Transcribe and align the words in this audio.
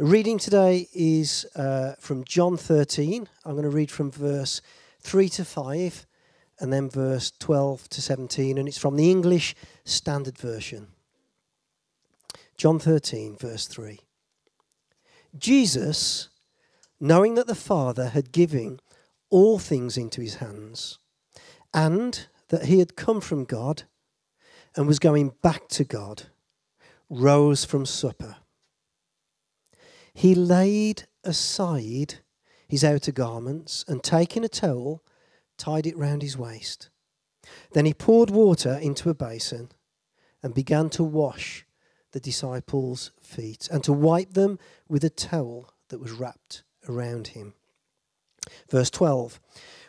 The 0.00 0.06
reading 0.06 0.38
today 0.38 0.88
is 0.94 1.44
uh, 1.54 1.92
from 1.98 2.24
John 2.24 2.56
13. 2.56 3.28
I'm 3.44 3.52
going 3.52 3.64
to 3.64 3.68
read 3.68 3.90
from 3.90 4.10
verse 4.10 4.62
3 5.00 5.28
to 5.28 5.44
5 5.44 6.06
and 6.58 6.72
then 6.72 6.88
verse 6.88 7.30
12 7.38 7.86
to 7.90 8.00
17, 8.00 8.56
and 8.56 8.66
it's 8.66 8.78
from 8.78 8.96
the 8.96 9.10
English 9.10 9.54
Standard 9.84 10.38
Version. 10.38 10.86
John 12.56 12.78
13, 12.78 13.36
verse 13.36 13.66
3. 13.66 14.00
Jesus, 15.36 16.30
knowing 16.98 17.34
that 17.34 17.46
the 17.46 17.54
Father 17.54 18.08
had 18.08 18.32
given 18.32 18.80
all 19.28 19.58
things 19.58 19.98
into 19.98 20.22
his 20.22 20.36
hands, 20.36 20.98
and 21.74 22.26
that 22.48 22.64
he 22.64 22.78
had 22.78 22.96
come 22.96 23.20
from 23.20 23.44
God 23.44 23.82
and 24.74 24.86
was 24.86 24.98
going 24.98 25.34
back 25.42 25.68
to 25.68 25.84
God, 25.84 26.22
rose 27.10 27.66
from 27.66 27.84
supper. 27.84 28.36
He 30.20 30.34
laid 30.34 31.04
aside 31.24 32.16
his 32.68 32.84
outer 32.84 33.10
garments 33.10 33.86
and 33.88 34.04
taking 34.04 34.44
a 34.44 34.50
towel, 34.50 35.02
tied 35.56 35.86
it 35.86 35.96
round 35.96 36.20
his 36.20 36.36
waist. 36.36 36.90
Then 37.72 37.86
he 37.86 37.94
poured 37.94 38.28
water 38.28 38.74
into 38.74 39.08
a 39.08 39.14
basin 39.14 39.70
and 40.42 40.52
began 40.52 40.90
to 40.90 41.02
wash 41.02 41.64
the 42.12 42.20
disciples' 42.20 43.12
feet 43.22 43.66
and 43.72 43.82
to 43.84 43.94
wipe 43.94 44.34
them 44.34 44.58
with 44.90 45.04
a 45.04 45.08
towel 45.08 45.72
that 45.88 46.00
was 46.00 46.12
wrapped 46.12 46.64
around 46.86 47.28
him. 47.28 47.54
Verse 48.68 48.90
12 48.90 49.40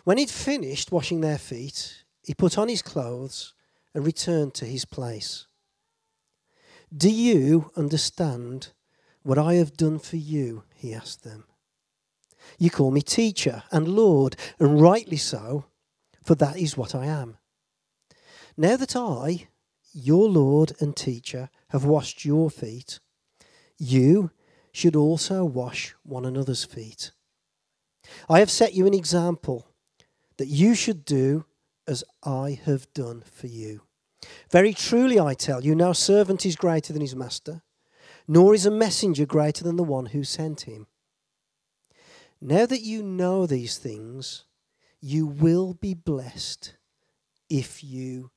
When 0.06 0.18
he'd 0.18 0.30
finished 0.30 0.94
washing 0.94 1.20
their 1.20 1.40
feet, 1.40 2.06
he 2.24 2.34
put 2.34 2.58
on 2.58 2.70
his 2.70 2.82
clothes 2.82 3.54
and 3.94 4.06
returned 4.06 4.54
to 4.54 4.66
his 4.66 4.86
place. 4.86 5.46
Do 6.96 7.10
you 7.12 7.70
understand 7.76 8.70
what 9.24 9.38
I 9.38 9.56
have 9.56 9.78
done 9.78 10.00
for 10.00 10.18
you? 10.18 10.64
He 10.74 10.94
asked 10.94 11.24
them. 11.24 11.46
You 12.58 12.70
call 12.70 12.92
me 12.92 13.02
teacher 13.02 13.64
and 13.72 13.88
Lord, 13.88 14.36
and 14.60 14.82
rightly 14.82 15.18
so, 15.18 15.66
for 16.24 16.36
that 16.36 16.58
is 16.58 16.78
what 16.78 16.96
I 16.96 17.06
am. 17.06 17.38
Now 18.58 18.78
that 18.78 18.96
I, 18.96 19.48
your 19.94 20.28
Lord 20.28 20.74
and 20.80 20.96
teacher, 20.96 21.50
have 21.70 21.86
washed 21.86 22.26
your 22.26 22.50
feet, 22.50 23.00
you 23.78 24.32
should 24.72 24.96
also 24.96 25.44
wash 25.44 25.96
one 26.04 26.26
another's 26.26 26.64
feet. 26.64 27.12
I 28.30 28.40
have 28.40 28.52
set 28.52 28.74
you 28.74 28.88
an 28.88 28.94
example 28.94 29.68
that 30.38 30.48
you 30.48 30.76
should 30.76 31.06
do 31.06 31.46
as 31.88 32.04
I 32.24 32.60
have 32.66 32.92
done 32.94 33.24
for 33.32 33.48
you. 33.48 33.82
Very 34.50 34.74
truly, 34.74 35.20
I 35.20 35.34
tell 35.34 35.64
you, 35.64 35.76
no 35.76 35.94
servant 35.94 36.46
is 36.46 36.56
greater 36.56 36.94
than 36.94 37.02
his 37.02 37.16
master, 37.16 37.64
nor 38.28 38.54
is 38.54 38.66
a 38.66 38.72
messenger 38.72 39.26
greater 39.26 39.64
than 39.64 39.76
the 39.76 39.84
one 39.84 40.08
who 40.08 40.24
sent 40.24 40.62
him. 40.62 40.88
Now 42.40 42.66
that 42.66 42.82
you 42.82 43.04
know 43.04 43.46
these 43.46 43.78
things, 43.78 44.46
you 45.00 45.28
will 45.28 45.74
be 45.74 45.94
blessed 45.94 46.76
if 47.50 47.84
you 47.84 48.32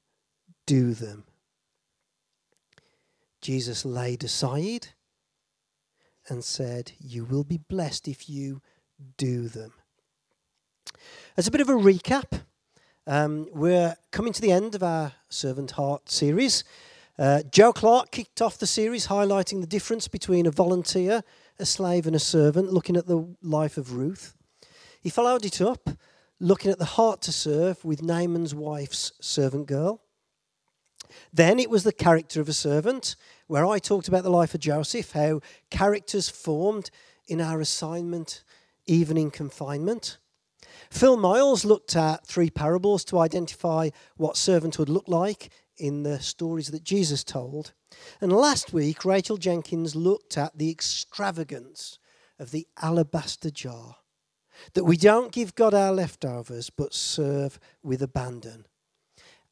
do 0.67 0.95
them. 0.95 1.25
Jesus 3.41 3.85
laid 3.85 4.25
aside 4.25 4.89
and 6.29 6.43
said, 6.43 6.93
You 6.99 7.25
will 7.25 7.45
be 7.45 7.59
blessed 7.59 8.09
if 8.09 8.29
you 8.29 8.63
do 9.17 9.49
them. 9.49 9.73
As 11.37 11.47
a 11.47 11.51
bit 11.51 11.61
of 11.61 11.69
a 11.69 11.75
recap, 11.75 12.43
um, 13.07 13.49
we're 13.53 13.97
coming 14.11 14.33
to 14.33 14.41
the 14.41 14.53
end 14.53 14.75
of 14.75 14.83
our 14.83 15.13
Servant 15.29 15.73
Heart 15.73 16.09
series. 16.09 16.65
Uh, 17.17 17.43
Joe 17.49 17.73
Clark 17.73 18.11
kicked 18.11 18.43
off 18.43 18.59
the 18.59 18.67
series 18.67 19.07
highlighting 19.07 19.61
the 19.61 19.69
difference 19.69 20.09
between 20.09 20.47
a 20.47 20.51
volunteer, 20.51 21.23
a 21.61 21.67
slave, 21.67 22.09
and 22.09 22.17
a 22.17 22.21
servant, 22.21 22.73
looking 22.73 22.97
at 22.97 23.07
the 23.07 23.37
life 23.41 23.77
of 23.77 23.93
Ruth. 23.93 24.35
He 25.01 25.11
followed 25.11 25.45
it 25.45 25.61
up, 25.61 25.91
looking 26.41 26.73
at 26.73 26.81
the 26.81 26.85
heart 26.85 27.23
to 27.23 27.33
serve 27.33 27.85
with 27.85 28.03
Naaman's 28.03 28.55
wife's 28.55 29.13
servant 29.21 29.69
girl. 29.69 30.03
Then 31.33 31.61
it 31.61 31.71
was 31.71 31.85
the 31.85 31.93
character 31.93 32.41
of 32.41 32.49
a 32.49 32.53
servant, 32.53 33.15
where 33.47 33.65
I 33.65 33.79
talked 33.79 34.09
about 34.09 34.25
the 34.25 34.31
life 34.31 34.53
of 34.53 34.61
Joseph, 34.61 35.13
how 35.13 35.41
characters 35.71 36.29
formed 36.29 36.91
in 37.29 37.41
our 37.41 37.61
assignment, 37.61 38.43
even 38.87 39.17
in 39.17 39.31
confinement. 39.31 40.19
Phil 40.91 41.17
Miles 41.17 41.65
looked 41.65 41.95
at 41.95 42.27
three 42.27 42.51
parables 42.51 43.05
to 43.05 43.21
identify 43.21 43.91
what 44.17 44.35
servanthood 44.35 44.89
looked 44.89 45.09
like 45.09 45.51
in 45.79 46.03
the 46.03 46.21
stories 46.21 46.69
that 46.69 46.85
Jesus 46.85 47.25
told. 47.25 47.73
And 48.21 48.33
last 48.33 48.73
week, 48.73 49.05
Rachel 49.05 49.37
Jenkins 49.37 49.95
looked 49.95 50.37
at 50.37 50.57
the 50.57 50.71
extravagance 50.71 51.99
of 52.39 52.51
the 52.51 52.67
alabaster 52.81 53.51
jar. 53.51 53.97
That 54.75 54.85
we 54.85 54.97
don't 54.97 55.33
give 55.33 55.55
God 55.55 55.75
our 55.75 55.93
leftovers, 55.93 56.71
but 56.71 56.95
serve 56.95 57.59
with 57.83 58.03
abandon. 58.03 58.67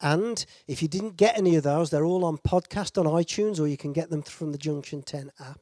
And 0.01 0.45
if 0.67 0.81
you 0.81 0.87
didn't 0.87 1.17
get 1.17 1.37
any 1.37 1.55
of 1.55 1.63
those, 1.63 1.89
they're 1.89 2.05
all 2.05 2.25
on 2.25 2.37
podcast 2.37 2.97
on 2.97 3.05
iTunes, 3.05 3.59
or 3.59 3.67
you 3.67 3.77
can 3.77 3.93
get 3.93 4.09
them 4.09 4.21
from 4.21 4.51
the 4.51 4.57
Junction 4.57 5.01
10 5.01 5.31
app. 5.39 5.59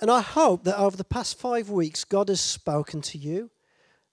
And 0.00 0.10
I 0.10 0.20
hope 0.20 0.64
that 0.64 0.78
over 0.78 0.96
the 0.96 1.04
past 1.04 1.38
five 1.38 1.70
weeks, 1.70 2.04
God 2.04 2.28
has 2.28 2.40
spoken 2.40 3.00
to 3.02 3.18
you 3.18 3.50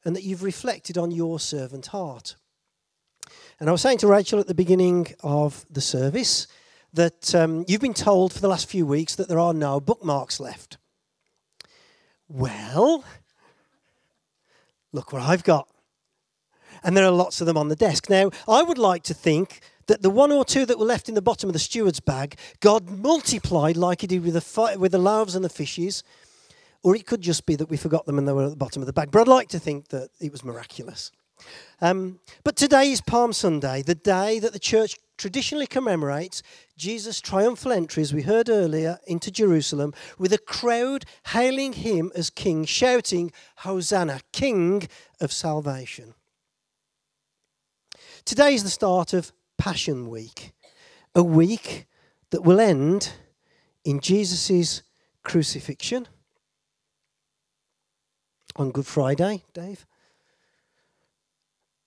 and 0.06 0.16
that 0.16 0.24
you've 0.24 0.44
reflected 0.44 0.98
on 0.98 1.12
your 1.12 1.40
servant 1.40 1.88
heart. 1.88 2.36
And 3.60 3.70
I 3.70 3.72
was 3.72 3.82
saying 3.82 4.00
to 4.00 4.08
Rachel 4.08 4.40
at 4.40 4.48
the 4.48 4.54
beginning 4.54 5.08
of 5.24 5.66
the 5.70 5.82
service 5.82 6.48
that 6.94 7.34
um, 7.34 7.66
you've 7.68 7.82
been 7.82 7.94
told 7.94 8.34
for 8.34 8.40
the 8.40 8.48
last 8.48 8.70
few 8.70 8.86
weeks 8.86 9.16
that 9.16 9.28
there 9.28 9.40
are 9.40 9.54
no 9.54 9.80
bookmarks 9.80 10.40
left. 10.40 10.78
Well, 12.28 13.04
look 14.92 15.14
what 15.14 15.22
I've 15.22 15.44
got. 15.44 15.68
And 16.84 16.98
there 16.98 17.06
are 17.06 17.12
lots 17.12 17.42
of 17.42 17.48
them 17.48 17.58
on 17.58 17.70
the 17.70 17.76
desk. 17.76 18.10
Now, 18.10 18.32
I 18.48 18.62
would 18.62 18.78
like 18.78 19.04
to 19.04 19.14
think 19.14 19.62
that 19.88 20.02
the 20.02 20.10
one 20.10 20.32
or 20.32 20.46
two 20.46 20.66
that 20.66 20.80
were 20.80 20.86
left 20.86 21.10
in 21.10 21.16
the 21.16 21.22
bottom 21.22 21.50
of 21.50 21.54
the 21.54 21.60
steward's 21.60 22.00
bag, 22.00 22.38
God 22.60 22.90
multiplied 22.90 23.78
like 23.78 24.02
he 24.02 24.08
did 24.08 24.24
with 24.24 24.34
the, 24.34 24.78
with 24.78 24.92
the 24.92 24.98
loaves 24.98 25.36
and 25.36 25.44
the 25.44 25.50
fishes 25.50 26.04
or 26.84 26.96
it 26.96 27.08
could 27.08 27.22
just 27.22 27.46
be 27.46 27.56
that 27.56 27.70
we 27.70 27.78
forgot 27.78 28.06
them 28.06 28.18
and 28.18 28.28
they 28.28 28.34
were 28.34 28.44
at 28.44 28.50
the 28.50 28.56
bottom 28.56 28.82
of 28.82 28.86
the 28.86 28.94
bag. 28.94 29.10
But 29.10 29.22
I'd 29.22 29.28
like 29.28 29.50
to 29.50 29.60
think 29.60 29.88
that 29.88 30.10
it 30.20 30.32
was 30.32 30.44
miraculous. 30.44 31.12
Um, 31.82 32.20
but 32.44 32.56
today 32.56 32.92
is 32.92 33.02
Palm 33.02 33.34
Sunday, 33.34 33.82
the 33.82 33.96
day 33.96 34.40
that 34.40 34.54
the 34.54 34.60
church 34.60 34.98
traditionally 35.18 35.68
commemorates 35.68 36.42
Jesus' 36.78 37.22
triumphal 37.22 37.72
entry, 37.72 38.02
as 38.02 38.14
we 38.14 38.24
heard 38.24 38.50
earlier, 38.50 39.00
into 39.06 39.32
Jerusalem, 39.32 39.94
with 40.18 40.34
a 40.34 40.38
crowd 40.38 41.06
hailing 41.28 41.74
him 41.74 42.12
as 42.16 42.30
king, 42.30 42.66
shouting, 42.66 43.32
Hosanna, 43.58 44.22
King 44.32 44.88
of 45.22 45.32
salvation. 45.32 46.14
Today 48.26 48.54
is 48.54 48.64
the 48.64 48.70
start 48.70 49.14
of 49.14 49.32
Passion 49.58 50.10
Week, 50.10 50.54
a 51.14 51.24
week 51.24 51.86
that 52.32 52.44
will 52.44 52.60
end 52.60 53.14
in 53.84 54.00
Jesus' 54.00 54.82
crucifixion 55.24 56.08
on 58.56 58.72
Good 58.72 58.86
Friday, 58.86 59.44
Dave. 59.54 59.86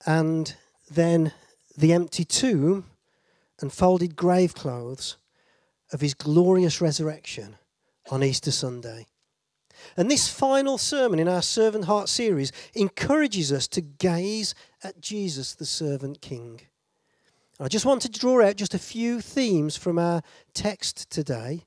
And 0.07 0.55
then 0.89 1.33
the 1.77 1.91
empty 1.91 2.23
tomb 2.23 2.85
and 3.59 3.71
folded 3.71 4.15
grave 4.15 4.55
clothes 4.55 5.17
of 5.91 5.99
his 5.99 6.13
glorious 6.13 6.79
resurrection 6.79 7.57
on 8.09 8.23
Easter 8.23 8.51
Sunday. 8.51 9.05
And 9.95 10.09
this 10.09 10.29
final 10.29 10.77
sermon 10.77 11.19
in 11.19 11.27
our 11.27 11.41
Servant 11.41 11.85
Heart 11.85 12.09
series 12.09 12.51
encourages 12.73 13.51
us 13.51 13.67
to 13.69 13.81
gaze 13.81 14.55
at 14.81 15.01
Jesus, 15.01 15.53
the 15.53 15.65
servant 15.65 16.21
king. 16.21 16.61
I 17.59 17.67
just 17.67 17.85
want 17.85 18.01
to 18.03 18.09
draw 18.09 18.41
out 18.45 18.55
just 18.55 18.73
a 18.73 18.79
few 18.79 19.19
themes 19.19 19.75
from 19.75 19.99
our 19.99 20.21
text 20.53 21.09
today. 21.09 21.65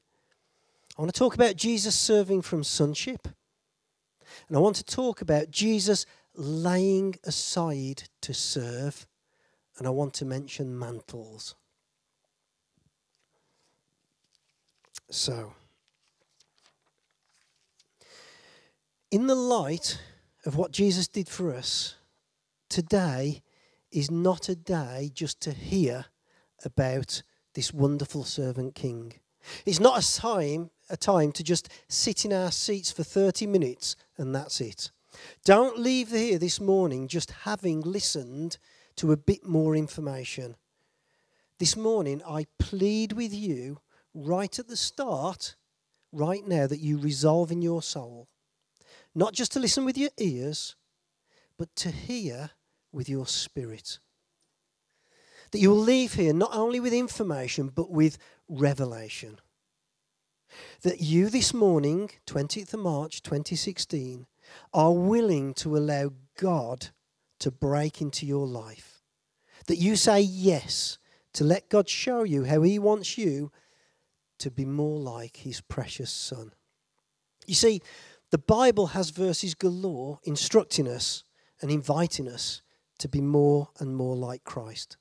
I 0.96 1.02
want 1.02 1.12
to 1.12 1.18
talk 1.18 1.34
about 1.34 1.56
Jesus 1.56 1.94
serving 1.94 2.42
from 2.42 2.64
sonship. 2.64 3.28
And 4.48 4.56
I 4.56 4.60
want 4.60 4.76
to 4.76 4.84
talk 4.84 5.20
about 5.20 5.50
Jesus 5.50 6.06
laying 6.40 7.14
aside 7.24 8.04
to 8.22 8.32
serve. 8.34 9.06
And 9.78 9.86
I 9.86 9.90
want 9.90 10.14
to 10.14 10.24
mention 10.24 10.78
mantles. 10.78 11.54
So, 15.10 15.54
in 19.10 19.26
the 19.26 19.34
light 19.34 20.00
of 20.46 20.56
what 20.56 20.70
Jesus 20.70 21.08
did 21.08 21.28
for 21.28 21.54
us, 21.54 21.96
today 22.68 23.42
is 23.90 24.10
not 24.10 24.48
a 24.48 24.54
day 24.54 25.10
just 25.12 25.40
to 25.40 25.52
hear 25.52 26.06
about 26.64 27.22
this 27.54 27.72
wonderful 27.72 28.24
servant 28.24 28.74
king. 28.74 29.14
It's 29.66 29.80
not 29.80 30.02
a 30.02 30.16
time, 30.16 30.70
a 30.88 30.96
time 30.96 31.32
to 31.32 31.42
just 31.42 31.68
sit 31.88 32.24
in 32.24 32.32
our 32.32 32.52
seats 32.52 32.92
for 32.92 33.02
30 33.02 33.46
minutes 33.46 33.96
and 34.16 34.34
that's 34.34 34.60
it. 34.60 34.90
Don't 35.44 35.78
leave 35.78 36.10
here 36.10 36.38
this 36.38 36.60
morning 36.60 37.08
just 37.08 37.30
having 37.30 37.80
listened 37.80 38.58
to 38.96 39.12
a 39.12 39.16
bit 39.16 39.46
more 39.46 39.76
information. 39.76 40.56
This 41.58 41.76
morning, 41.76 42.22
I 42.26 42.46
plead 42.58 43.12
with 43.12 43.34
you 43.34 43.80
right 44.14 44.58
at 44.58 44.68
the 44.68 44.76
start 44.76 45.56
right 46.12 46.46
now 46.46 46.66
that 46.66 46.80
you 46.80 46.98
resolve 46.98 47.50
in 47.50 47.62
your 47.62 47.82
soul 47.82 48.28
not 49.14 49.34
just 49.34 49.52
to 49.52 49.60
listen 49.60 49.84
with 49.84 49.98
your 49.98 50.10
ears, 50.18 50.76
but 51.58 51.74
to 51.76 51.90
hear 51.90 52.50
with 52.92 53.08
your 53.08 53.26
spirit. 53.26 53.98
That 55.50 55.58
you 55.58 55.70
will 55.70 55.78
leave 55.78 56.14
here 56.14 56.32
not 56.32 56.54
only 56.54 56.80
with 56.80 56.92
information, 56.92 57.68
but 57.68 57.90
with 57.90 58.18
revelation. 58.48 59.40
That 60.82 61.00
you 61.00 61.28
this 61.28 61.52
morning, 61.52 62.10
20th 62.26 62.74
of 62.74 62.80
March 62.80 63.22
2016, 63.22 64.26
are 64.72 64.92
willing 64.92 65.54
to 65.54 65.76
allow 65.76 66.12
God 66.38 66.88
to 67.40 67.50
break 67.50 68.00
into 68.00 68.26
your 68.26 68.46
life. 68.46 69.02
That 69.66 69.76
you 69.76 69.96
say 69.96 70.20
yes 70.20 70.98
to 71.34 71.44
let 71.44 71.68
God 71.68 71.88
show 71.88 72.22
you 72.22 72.44
how 72.44 72.62
He 72.62 72.78
wants 72.78 73.18
you 73.18 73.50
to 74.38 74.50
be 74.50 74.64
more 74.64 74.98
like 74.98 75.38
His 75.38 75.60
precious 75.60 76.10
Son. 76.10 76.52
You 77.46 77.54
see, 77.54 77.80
the 78.30 78.38
Bible 78.38 78.88
has 78.88 79.10
verses 79.10 79.54
galore 79.54 80.18
instructing 80.24 80.88
us 80.88 81.24
and 81.60 81.70
inviting 81.70 82.28
us 82.28 82.62
to 82.98 83.08
be 83.08 83.20
more 83.20 83.68
and 83.78 83.96
more 83.96 84.16
like 84.16 84.44
Christ, 84.44 84.96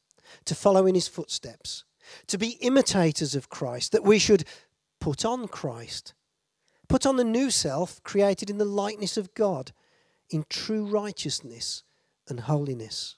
to 0.45 0.55
follow 0.55 0.85
in 0.85 0.95
His 0.95 1.07
footsteps, 1.07 1.83
to 2.27 2.37
be 2.37 2.57
imitators 2.61 3.35
of 3.35 3.49
Christ, 3.49 3.91
that 3.91 4.03
we 4.03 4.19
should 4.19 4.45
put 4.99 5.25
on 5.25 5.47
Christ, 5.47 6.13
put 6.89 7.05
on 7.05 7.15
the 7.15 7.23
new 7.23 7.49
self 7.49 8.03
created 8.03 8.49
in 8.49 8.57
the 8.57 8.65
likeness 8.65 9.15
of 9.15 9.33
God 9.33 9.71
in 10.29 10.45
true 10.49 10.85
righteousness 10.85 11.83
and 12.27 12.41
holiness. 12.41 13.15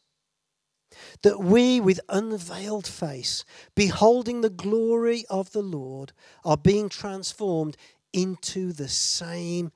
That 1.23 1.39
we, 1.39 1.79
with 1.79 2.01
unveiled 2.09 2.85
face, 2.85 3.45
beholding 3.75 4.41
the 4.41 4.49
glory 4.49 5.23
of 5.29 5.51
the 5.51 5.61
Lord, 5.61 6.11
are 6.43 6.57
being 6.57 6.89
transformed 6.89 7.77
into 8.11 8.73
the 8.73 8.89
same 8.89 9.71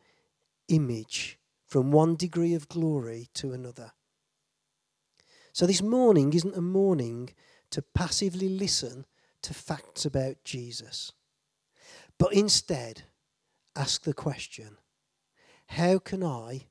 image 0.67 1.39
from 1.65 1.91
one 1.91 2.15
degree 2.15 2.53
of 2.53 2.67
glory 2.67 3.29
to 3.35 3.53
another. 3.53 3.93
So, 5.53 5.65
this 5.65 5.81
morning 5.81 6.33
isn't 6.33 6.57
a 6.57 6.61
morning 6.61 7.29
to 7.71 7.81
passively 7.81 8.49
listen 8.49 9.05
to 9.41 9.53
facts 9.53 10.03
about 10.03 10.43
Jesus, 10.43 11.13
but 12.17 12.33
instead 12.33 13.03
ask 13.75 14.03
the 14.03 14.13
question 14.13 14.77
how 15.67 15.97
can 15.97 16.23
I 16.23 16.67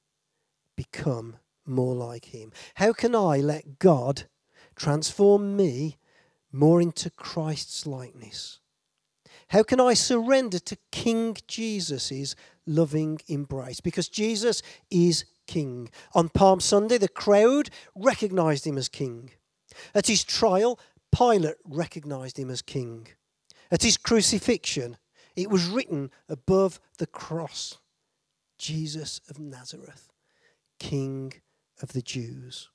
become 0.76 1.36
more 1.66 1.94
like 1.94 2.26
him? 2.26 2.52
How 2.74 2.92
can 2.92 3.14
I 3.14 3.38
let 3.38 3.78
God 3.78 4.24
transform 4.76 5.56
me 5.56 5.98
more 6.52 6.80
into 6.80 7.10
Christ's 7.10 7.86
likeness? 7.86 8.60
How 9.48 9.62
can 9.62 9.80
I 9.80 9.94
surrender 9.94 10.58
to 10.60 10.78
King 10.90 11.36
Jesus' 11.46 12.34
loving 12.66 13.20
embrace? 13.28 13.80
Because 13.80 14.08
Jesus 14.08 14.62
is 14.90 15.24
King. 15.46 15.90
On 16.14 16.28
Palm 16.28 16.60
Sunday, 16.60 16.98
the 16.98 17.08
crowd 17.08 17.70
recognized 17.94 18.66
him 18.66 18.78
as 18.78 18.88
King. 18.88 19.30
At 19.94 20.06
his 20.06 20.24
trial, 20.24 20.78
Pilate 21.16 21.56
recognized 21.64 22.38
him 22.38 22.50
as 22.50 22.62
King. 22.62 23.08
At 23.70 23.82
his 23.82 23.96
crucifixion, 23.96 24.96
it 25.36 25.50
was 25.50 25.66
written 25.66 26.10
above 26.28 26.81
the 26.98 27.06
cross 27.06 27.78
Jesus 28.58 29.20
of 29.28 29.38
Nazareth, 29.38 30.12
King 30.78 31.32
of 31.82 31.92
the 31.92 32.02
Jews. 32.02 32.69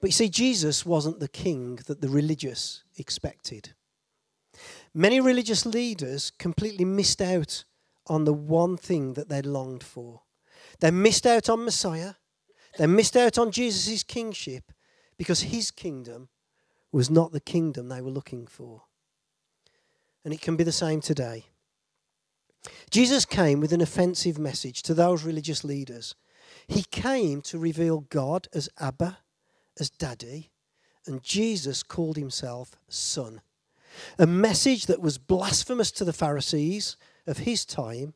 But 0.00 0.08
you 0.08 0.12
see, 0.12 0.28
Jesus 0.28 0.86
wasn't 0.86 1.20
the 1.20 1.28
king 1.28 1.76
that 1.86 2.00
the 2.00 2.08
religious 2.08 2.84
expected. 2.96 3.74
Many 4.94 5.20
religious 5.20 5.66
leaders 5.66 6.30
completely 6.30 6.84
missed 6.84 7.20
out 7.20 7.64
on 8.06 8.24
the 8.24 8.32
one 8.32 8.76
thing 8.76 9.14
that 9.14 9.28
they 9.28 9.42
longed 9.42 9.82
for. 9.82 10.22
They 10.80 10.90
missed 10.90 11.26
out 11.26 11.48
on 11.48 11.64
Messiah. 11.64 12.14
They 12.78 12.86
missed 12.86 13.16
out 13.16 13.38
on 13.38 13.50
Jesus' 13.50 14.02
kingship 14.02 14.72
because 15.16 15.42
his 15.42 15.70
kingdom 15.70 16.28
was 16.92 17.10
not 17.10 17.32
the 17.32 17.40
kingdom 17.40 17.88
they 17.88 18.00
were 18.00 18.10
looking 18.10 18.46
for. 18.46 18.84
And 20.26 20.34
it 20.34 20.40
can 20.40 20.56
be 20.56 20.64
the 20.64 20.72
same 20.72 21.00
today. 21.00 21.44
Jesus 22.90 23.24
came 23.24 23.60
with 23.60 23.72
an 23.72 23.80
offensive 23.80 24.40
message 24.40 24.82
to 24.82 24.92
those 24.92 25.22
religious 25.22 25.62
leaders. 25.62 26.16
He 26.66 26.82
came 26.82 27.42
to 27.42 27.60
reveal 27.60 28.00
God 28.00 28.48
as 28.52 28.68
Abba, 28.80 29.18
as 29.78 29.88
Daddy, 29.88 30.50
and 31.06 31.22
Jesus 31.22 31.84
called 31.84 32.16
himself 32.16 32.74
Son. 32.88 33.40
A 34.18 34.26
message 34.26 34.86
that 34.86 35.00
was 35.00 35.16
blasphemous 35.16 35.92
to 35.92 36.04
the 36.04 36.12
Pharisees 36.12 36.96
of 37.28 37.38
his 37.38 37.64
time 37.64 38.14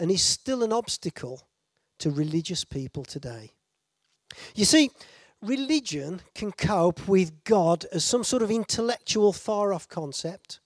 and 0.00 0.10
is 0.10 0.20
still 0.20 0.64
an 0.64 0.72
obstacle 0.72 1.46
to 2.00 2.10
religious 2.10 2.64
people 2.64 3.04
today. 3.04 3.52
You 4.56 4.64
see, 4.64 4.90
religion 5.40 6.22
can 6.34 6.50
cope 6.50 7.06
with 7.06 7.44
God 7.44 7.86
as 7.92 8.04
some 8.04 8.24
sort 8.24 8.42
of 8.42 8.50
intellectual, 8.50 9.32
far 9.32 9.72
off 9.72 9.88
concept. 9.88 10.58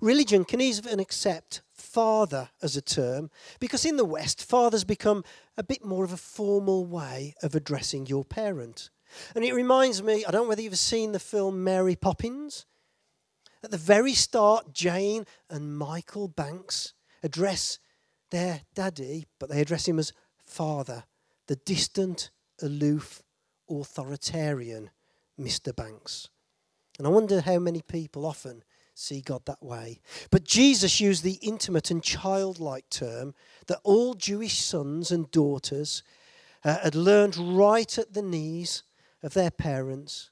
Religion 0.00 0.44
can 0.44 0.60
even 0.60 1.00
accept 1.00 1.62
father 1.72 2.50
as 2.62 2.76
a 2.76 2.82
term 2.82 3.30
because 3.58 3.84
in 3.84 3.96
the 3.96 4.04
West, 4.04 4.44
father's 4.44 4.84
become 4.84 5.24
a 5.56 5.62
bit 5.62 5.84
more 5.84 6.04
of 6.04 6.12
a 6.12 6.16
formal 6.16 6.84
way 6.86 7.34
of 7.42 7.54
addressing 7.54 8.06
your 8.06 8.24
parent. 8.24 8.90
And 9.34 9.44
it 9.44 9.54
reminds 9.54 10.02
me, 10.02 10.24
I 10.24 10.30
don't 10.30 10.44
know 10.44 10.48
whether 10.48 10.62
you've 10.62 10.78
seen 10.78 11.12
the 11.12 11.18
film 11.18 11.64
Mary 11.64 11.96
Poppins. 11.96 12.66
At 13.62 13.70
the 13.70 13.76
very 13.76 14.14
start, 14.14 14.72
Jane 14.72 15.26
and 15.48 15.76
Michael 15.76 16.28
Banks 16.28 16.94
address 17.22 17.78
their 18.30 18.62
daddy, 18.74 19.26
but 19.38 19.50
they 19.50 19.60
address 19.60 19.86
him 19.86 19.98
as 19.98 20.12
father, 20.46 21.04
the 21.46 21.56
distant, 21.56 22.30
aloof, 22.62 23.22
authoritarian 23.68 24.90
Mr. 25.38 25.74
Banks. 25.74 26.28
And 26.98 27.06
I 27.06 27.10
wonder 27.10 27.40
how 27.40 27.58
many 27.58 27.82
people 27.82 28.26
often 28.26 28.62
see 29.00 29.20
God 29.20 29.42
that 29.46 29.62
way. 29.62 30.00
But 30.30 30.44
Jesus 30.44 31.00
used 31.00 31.22
the 31.22 31.38
intimate 31.42 31.90
and 31.90 32.02
childlike 32.02 32.88
term 32.90 33.34
that 33.66 33.80
all 33.82 34.14
Jewish 34.14 34.60
sons 34.60 35.10
and 35.10 35.30
daughters 35.30 36.02
uh, 36.64 36.78
had 36.78 36.94
learned 36.94 37.36
right 37.36 37.98
at 37.98 38.12
the 38.12 38.22
knees 38.22 38.82
of 39.22 39.34
their 39.34 39.50
parents 39.50 40.30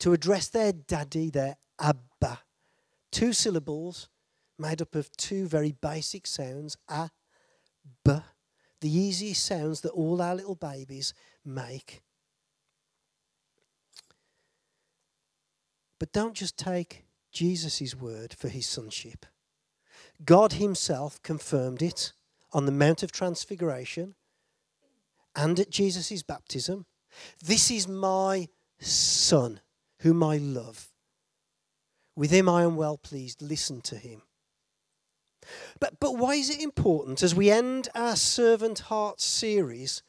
to 0.00 0.12
address 0.12 0.48
their 0.48 0.72
daddy, 0.72 1.30
their 1.30 1.56
Abba. 1.80 2.40
Two 3.10 3.32
syllables 3.32 4.08
made 4.58 4.82
up 4.82 4.94
of 4.94 5.10
two 5.16 5.46
very 5.46 5.72
basic 5.72 6.26
sounds, 6.26 6.76
a, 6.88 7.10
b, 8.04 8.12
the 8.80 8.90
easiest 8.90 9.44
sounds 9.44 9.80
that 9.80 9.90
all 9.90 10.20
our 10.20 10.34
little 10.34 10.54
babies 10.54 11.14
make. 11.44 12.02
But 15.98 16.12
don't 16.12 16.34
just 16.34 16.56
take 16.56 17.04
Jesus' 17.32 17.94
word 17.94 18.34
for 18.34 18.48
his 18.48 18.66
sonship. 18.66 19.26
God 20.24 20.54
himself 20.54 21.22
confirmed 21.22 21.82
it 21.82 22.12
on 22.52 22.66
the 22.66 22.72
Mount 22.72 23.02
of 23.02 23.10
Transfiguration 23.10 24.14
and 25.34 25.58
at 25.58 25.70
Jesus' 25.70 26.22
baptism. 26.22 26.86
This 27.42 27.70
is 27.70 27.88
my 27.88 28.48
Son, 28.78 29.60
whom 30.00 30.22
I 30.22 30.36
love. 30.36 30.92
With 32.14 32.30
him 32.30 32.48
I 32.48 32.62
am 32.62 32.76
well 32.76 32.98
pleased. 32.98 33.40
Listen 33.40 33.80
to 33.82 33.96
him. 33.96 34.22
But, 35.80 35.98
but 35.98 36.16
why 36.16 36.34
is 36.34 36.50
it 36.50 36.60
important 36.60 37.22
as 37.22 37.34
we 37.34 37.50
end 37.50 37.88
our 37.94 38.16
Servant 38.16 38.80
Heart 38.80 39.20
series 39.20 40.02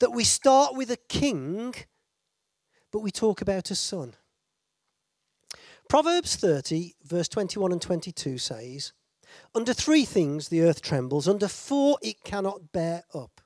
that 0.00 0.10
we 0.10 0.24
start 0.24 0.74
with 0.74 0.90
a 0.90 0.96
king, 0.96 1.74
but 2.92 3.00
we 3.00 3.10
talk 3.10 3.40
about 3.40 3.70
a 3.70 3.74
son? 3.74 4.16
Proverbs 5.88 6.34
30, 6.34 6.96
verse 7.04 7.28
21 7.28 7.70
and 7.70 7.80
22 7.80 8.38
says, 8.38 8.92
Under 9.54 9.72
three 9.72 10.04
things 10.04 10.48
the 10.48 10.62
earth 10.62 10.82
trembles, 10.82 11.28
under 11.28 11.46
four 11.46 11.96
it 12.02 12.24
cannot 12.24 12.72
bear 12.72 13.04
up. 13.14 13.40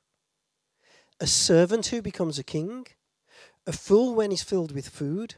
A 1.21 1.27
servant 1.27 1.89
who 1.89 2.01
becomes 2.01 2.39
a 2.39 2.43
king, 2.43 2.87
a 3.67 3.73
fool 3.73 4.15
when 4.15 4.31
he's 4.31 4.43
filled 4.43 4.73
with 4.73 4.89
food, 4.89 5.35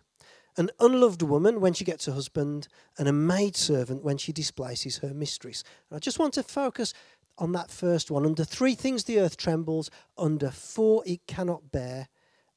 an 0.57 0.71
unloved 0.79 1.23
woman 1.23 1.61
when 1.61 1.73
she 1.73 1.85
gets 1.85 2.07
a 2.07 2.13
husband, 2.13 2.69
and 2.97 3.09
a 3.09 3.13
maidservant 3.13 4.05
when 4.05 4.17
she 4.17 4.33
displaces 4.33 4.99
her 4.99 5.13
mistress. 5.13 5.65
And 5.91 5.97
I 5.97 5.99
just 5.99 6.21
want 6.21 6.35
to 6.35 6.45
focus 6.45 6.95
on 7.37 7.51
that 7.51 7.73
first 7.73 8.13
one. 8.13 8.25
Under 8.25 8.45
three 8.45 8.77
things 8.77 9.05
the 9.05 9.19
earth 9.19 9.37
trembles, 9.37 9.91
under 10.17 10.53
four 10.53 11.03
it 11.05 11.27
cannot 11.27 11.73
bear, 11.73 12.09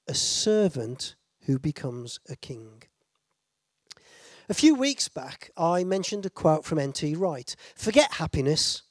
a 0.07 0.13
servant 0.13 1.15
who 1.45 1.57
becomes 1.57 2.19
a 2.29 2.35
king. 2.35 2.83
A 4.47 4.53
few 4.53 4.75
weeks 4.75 5.07
back, 5.07 5.49
I 5.57 5.83
mentioned 5.83 6.23
a 6.27 6.29
quote 6.29 6.65
from 6.65 6.77
N.T. 6.77 7.15
Wright 7.15 7.55
Forget 7.75 8.13
happiness. 8.13 8.83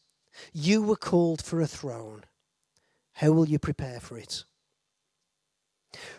You 0.53 0.83
were 0.83 0.97
called 0.97 1.45
for 1.45 1.61
a 1.61 1.67
throne. 1.69 2.25
How 3.13 3.31
will 3.31 3.49
you 3.49 3.61
prepare 3.61 4.01
for 4.01 4.19
it? 4.19 4.45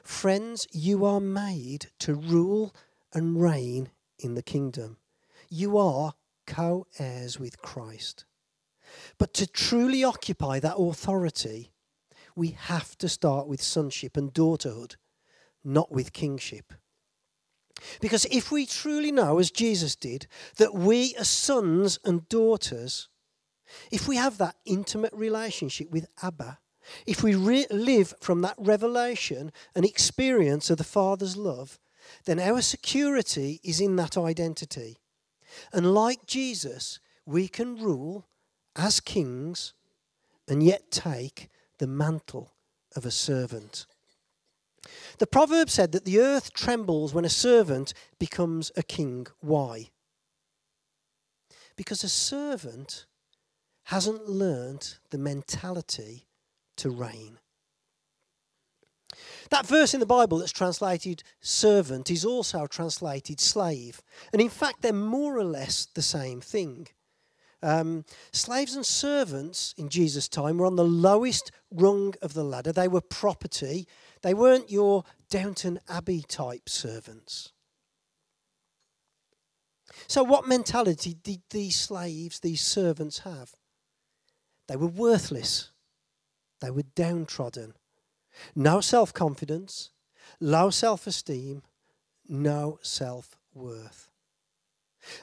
Friends, 0.03 0.67
you 0.71 1.03
are 1.03 1.19
made 1.19 1.87
to 1.99 2.15
rule 2.15 2.73
and 3.13 3.41
reign 3.41 3.89
in 4.17 4.35
the 4.35 4.41
kingdom. 4.41 4.97
You 5.49 5.77
are 5.77 6.13
co 6.47 6.87
heirs 6.97 7.37
with 7.37 7.61
Christ. 7.61 8.23
But 9.17 9.33
to 9.33 9.47
truly 9.47 10.01
occupy 10.01 10.61
that 10.61 10.77
authority, 10.77 11.73
we 12.37 12.51
have 12.51 12.97
to 12.99 13.09
start 13.09 13.47
with 13.47 13.61
sonship 13.61 14.15
and 14.15 14.33
daughterhood, 14.33 14.95
not 15.61 15.91
with 15.91 16.13
kingship. 16.13 16.71
Because 17.99 18.25
if 18.25 18.51
we 18.51 18.65
truly 18.65 19.11
know, 19.11 19.39
as 19.39 19.51
Jesus 19.51 19.95
did, 19.95 20.27
that 20.57 20.73
we 20.73 21.15
are 21.19 21.25
sons 21.25 21.99
and 22.03 22.27
daughters, 22.29 23.09
if 23.91 24.07
we 24.07 24.15
have 24.15 24.37
that 24.37 24.55
intimate 24.65 25.13
relationship 25.13 25.91
with 25.91 26.07
Abba, 26.21 26.59
if 27.05 27.23
we 27.23 27.35
re- 27.35 27.67
live 27.71 28.13
from 28.21 28.41
that 28.41 28.55
revelation 28.57 29.51
and 29.75 29.85
experience 29.85 30.69
of 30.69 30.77
the 30.77 30.83
Father's 30.83 31.35
love, 31.35 31.79
then 32.25 32.39
our 32.39 32.61
security 32.61 33.59
is 33.63 33.81
in 33.81 33.95
that 33.95 34.17
identity. 34.17 34.97
And 35.73 35.93
like 35.93 36.25
Jesus, 36.25 36.99
we 37.25 37.47
can 37.47 37.75
rule 37.75 38.27
as 38.75 38.99
kings 38.99 39.73
and 40.47 40.61
yet 40.61 40.91
take 40.91 41.49
the 41.79 41.87
mantle 41.87 42.53
of 42.95 43.05
a 43.05 43.11
servant. 43.11 43.85
The 45.17 45.27
proverb 45.27 45.69
said 45.69 45.91
that 45.91 46.05
the 46.05 46.19
earth 46.19 46.53
trembles 46.53 47.13
when 47.13 47.25
a 47.25 47.29
servant 47.29 47.93
becomes 48.19 48.71
a 48.75 48.83
king. 48.83 49.27
Why? 49.39 49.89
Because 51.75 52.03
a 52.03 52.09
servant 52.09 53.05
hasn't 53.85 54.29
learned 54.29 54.97
the 55.11 55.17
mentality 55.17 56.27
to 56.77 56.89
reign. 56.89 57.39
That 59.49 59.65
verse 59.65 59.93
in 59.93 59.99
the 59.99 60.05
Bible 60.05 60.39
that's 60.39 60.51
translated 60.51 61.23
servant 61.39 62.09
is 62.09 62.25
also 62.25 62.67
translated 62.67 63.39
slave. 63.39 64.01
And 64.33 64.41
in 64.41 64.49
fact, 64.49 64.81
they're 64.81 64.93
more 64.93 65.37
or 65.37 65.43
less 65.43 65.85
the 65.85 66.01
same 66.01 66.41
thing. 66.41 66.87
Um, 67.65 68.05
slaves 68.31 68.75
and 68.75 68.85
servants 68.85 69.73
in 69.75 69.89
Jesus' 69.89 70.27
time 70.27 70.59
were 70.59 70.67
on 70.67 70.75
the 70.75 70.85
lowest 70.85 71.51
rung 71.71 72.13
of 72.21 72.35
the 72.35 72.43
ladder. 72.43 72.71
They 72.71 72.87
were 72.87 73.01
property. 73.01 73.87
They 74.21 74.35
weren't 74.35 74.69
your 74.69 75.03
Downton 75.31 75.79
Abbey 75.89 76.23
type 76.27 76.69
servants. 76.69 77.53
So, 80.05 80.21
what 80.21 80.47
mentality 80.47 81.15
did 81.23 81.41
these 81.49 81.75
slaves, 81.75 82.39
these 82.39 82.61
servants 82.61 83.19
have? 83.19 83.55
They 84.67 84.75
were 84.75 84.85
worthless, 84.85 85.71
they 86.61 86.69
were 86.69 86.83
downtrodden. 86.93 87.73
No 88.55 88.79
self 88.79 89.11
confidence, 89.11 89.89
low 90.39 90.69
self 90.69 91.07
esteem, 91.07 91.63
no 92.27 92.77
self 92.83 93.39
worth. 93.55 94.11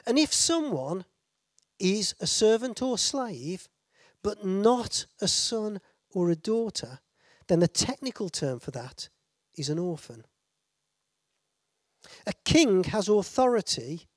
And 0.05 0.19
if 0.19 0.33
someone 0.33 1.05
is 1.83 2.15
a 2.21 2.25
servant 2.25 2.81
or 2.81 2.97
slave, 2.97 3.67
but 4.23 4.45
not 4.45 5.05
a 5.19 5.27
son 5.27 5.81
or 6.11 6.29
a 6.29 6.35
daughter, 6.35 6.99
then 7.47 7.59
the 7.59 7.67
technical 7.67 8.29
term 8.29 8.59
for 8.59 8.71
that 8.71 9.09
is 9.55 9.67
an 9.69 9.77
orphan. 9.77 10.25
A 12.25 12.33
king 12.45 12.85
has 12.85 13.09
authority, 13.09 14.07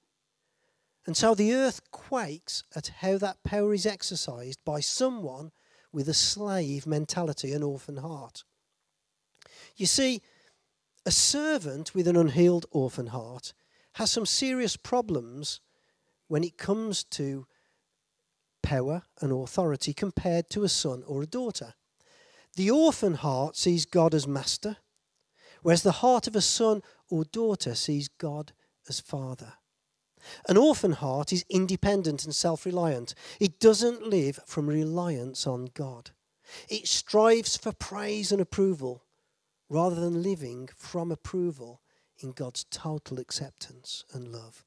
and 1.06 1.16
so 1.16 1.34
the 1.34 1.52
earth 1.52 1.90
quakes 1.90 2.62
at 2.74 2.92
how 2.98 3.18
that 3.18 3.42
power 3.42 3.74
is 3.74 3.84
exercised 3.84 4.60
by 4.64 4.80
someone 4.80 5.50
with 5.92 6.08
a 6.08 6.14
slave 6.14 6.86
mentality, 6.86 7.52
an 7.52 7.62
orphan 7.62 7.96
heart. 7.98 8.44
You 9.76 9.86
see, 9.86 10.22
a 11.04 11.10
servant 11.10 11.94
with 11.94 12.06
an 12.06 12.16
unhealed 12.16 12.66
orphan 12.70 13.08
heart 13.08 13.54
has 13.94 14.10
some 14.10 14.26
serious 14.26 14.76
problems 14.76 15.60
when 16.28 16.44
it 16.44 16.58
comes 16.58 17.04
to 17.04 17.46
power 18.66 19.02
and 19.20 19.30
authority 19.30 19.94
compared 19.94 20.50
to 20.50 20.64
a 20.64 20.68
son 20.68 21.04
or 21.06 21.22
a 21.22 21.26
daughter. 21.26 21.74
The 22.56 22.68
orphan 22.68 23.14
heart 23.14 23.56
sees 23.56 23.86
God 23.86 24.12
as 24.12 24.26
master, 24.26 24.78
whereas 25.62 25.84
the 25.84 26.02
heart 26.02 26.26
of 26.26 26.34
a 26.34 26.40
son 26.40 26.82
or 27.08 27.24
daughter 27.24 27.76
sees 27.76 28.08
God 28.08 28.52
as 28.88 28.98
father. 28.98 29.52
An 30.48 30.56
orphan 30.56 30.92
heart 30.92 31.32
is 31.32 31.44
independent 31.48 32.24
and 32.24 32.34
self 32.34 32.66
reliant. 32.66 33.14
It 33.38 33.60
doesn't 33.60 34.08
live 34.08 34.40
from 34.46 34.68
reliance 34.68 35.46
on 35.46 35.68
God. 35.72 36.10
It 36.68 36.88
strives 36.88 37.56
for 37.56 37.70
praise 37.72 38.32
and 38.32 38.40
approval 38.40 39.04
rather 39.68 40.00
than 40.00 40.24
living 40.24 40.70
from 40.76 41.12
approval 41.12 41.82
in 42.18 42.32
God's 42.32 42.64
total 42.64 43.20
acceptance 43.20 44.04
and 44.12 44.32
love. 44.32 44.64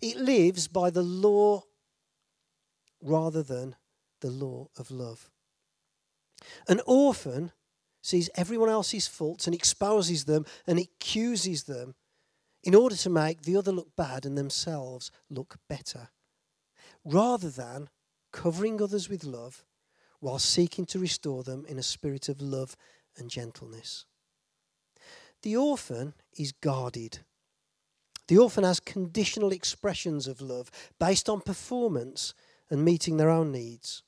It 0.00 0.18
lives 0.18 0.68
by 0.68 0.90
the 0.90 1.02
law 1.02 1.64
rather 3.06 3.42
than 3.42 3.76
the 4.20 4.30
law 4.30 4.68
of 4.76 4.90
love. 4.90 5.30
An 6.68 6.80
orphan 6.86 7.52
sees 8.02 8.30
everyone 8.34 8.68
else's 8.68 9.06
faults 9.06 9.46
and 9.46 9.54
exposes 9.54 10.24
them 10.24 10.44
and 10.66 10.78
accuses 10.78 11.64
them 11.64 11.94
in 12.62 12.74
order 12.74 12.96
to 12.96 13.10
make 13.10 13.42
the 13.42 13.56
other 13.56 13.72
look 13.72 13.94
bad 13.96 14.26
and 14.26 14.36
themselves 14.36 15.10
look 15.30 15.56
better, 15.68 16.08
rather 17.04 17.48
than 17.48 17.88
covering 18.32 18.82
others 18.82 19.08
with 19.08 19.24
love 19.24 19.64
while 20.20 20.38
seeking 20.38 20.84
to 20.86 20.98
restore 20.98 21.42
them 21.42 21.64
in 21.68 21.78
a 21.78 21.82
spirit 21.82 22.28
of 22.28 22.40
love 22.40 22.76
and 23.16 23.30
gentleness. 23.30 24.04
The 25.42 25.56
orphan 25.56 26.14
is 26.36 26.52
guarded. 26.52 27.20
The 28.28 28.38
orphan 28.38 28.64
has 28.64 28.80
conditional 28.80 29.52
expressions 29.52 30.26
of 30.26 30.40
love 30.40 30.70
based 30.98 31.28
on 31.28 31.40
performance 31.40 32.34
and 32.70 32.84
meeting 32.84 33.16
their 33.16 33.30
own 33.30 33.52
needs. 33.52 34.02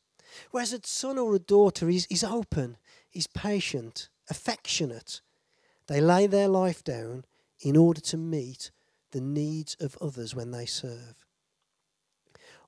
Whereas 0.51 0.73
a 0.73 0.81
son 0.85 1.19
or 1.19 1.35
a 1.35 1.41
daughter 1.41 1.89
is, 1.89 2.07
is 2.11 2.25
open, 2.25 2.77
is 3.13 3.27
patient, 3.27 4.09
affectionate. 4.31 5.21
They 5.87 6.01
lay 6.01 6.27
their 6.27 6.49
life 6.49 6.85
down 6.85 7.25
in 7.61 7.77
order 7.77 8.01
to 8.01 8.17
meet 8.17 8.71
the 9.13 9.21
needs 9.21 9.77
of 9.81 9.97
others 10.01 10.35
when 10.35 10.51
they 10.51 10.67
serve. 10.67 11.27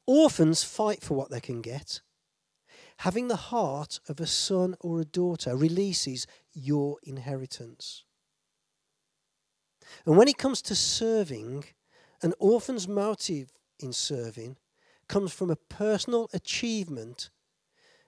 Orphans 0.06 0.64
fight 0.64 1.02
for 1.02 1.14
what 1.14 1.30
they 1.30 1.40
can 1.40 1.60
get. 1.60 2.00
Having 2.98 3.28
the 3.28 3.36
heart 3.36 4.00
of 4.08 4.20
a 4.20 4.26
son 4.26 4.74
or 4.80 5.00
a 5.00 5.04
daughter 5.04 5.56
releases 5.56 6.26
your 6.52 6.98
inheritance. 7.02 8.04
And 10.04 10.16
when 10.16 10.28
it 10.28 10.38
comes 10.38 10.62
to 10.62 10.74
serving, 10.74 11.64
an 12.22 12.34
orphan's 12.38 12.86
motive 12.86 13.52
in 13.78 13.92
serving 13.92 14.56
comes 15.10 15.32
from 15.32 15.50
a 15.50 15.56
personal 15.56 16.30
achievement 16.32 17.30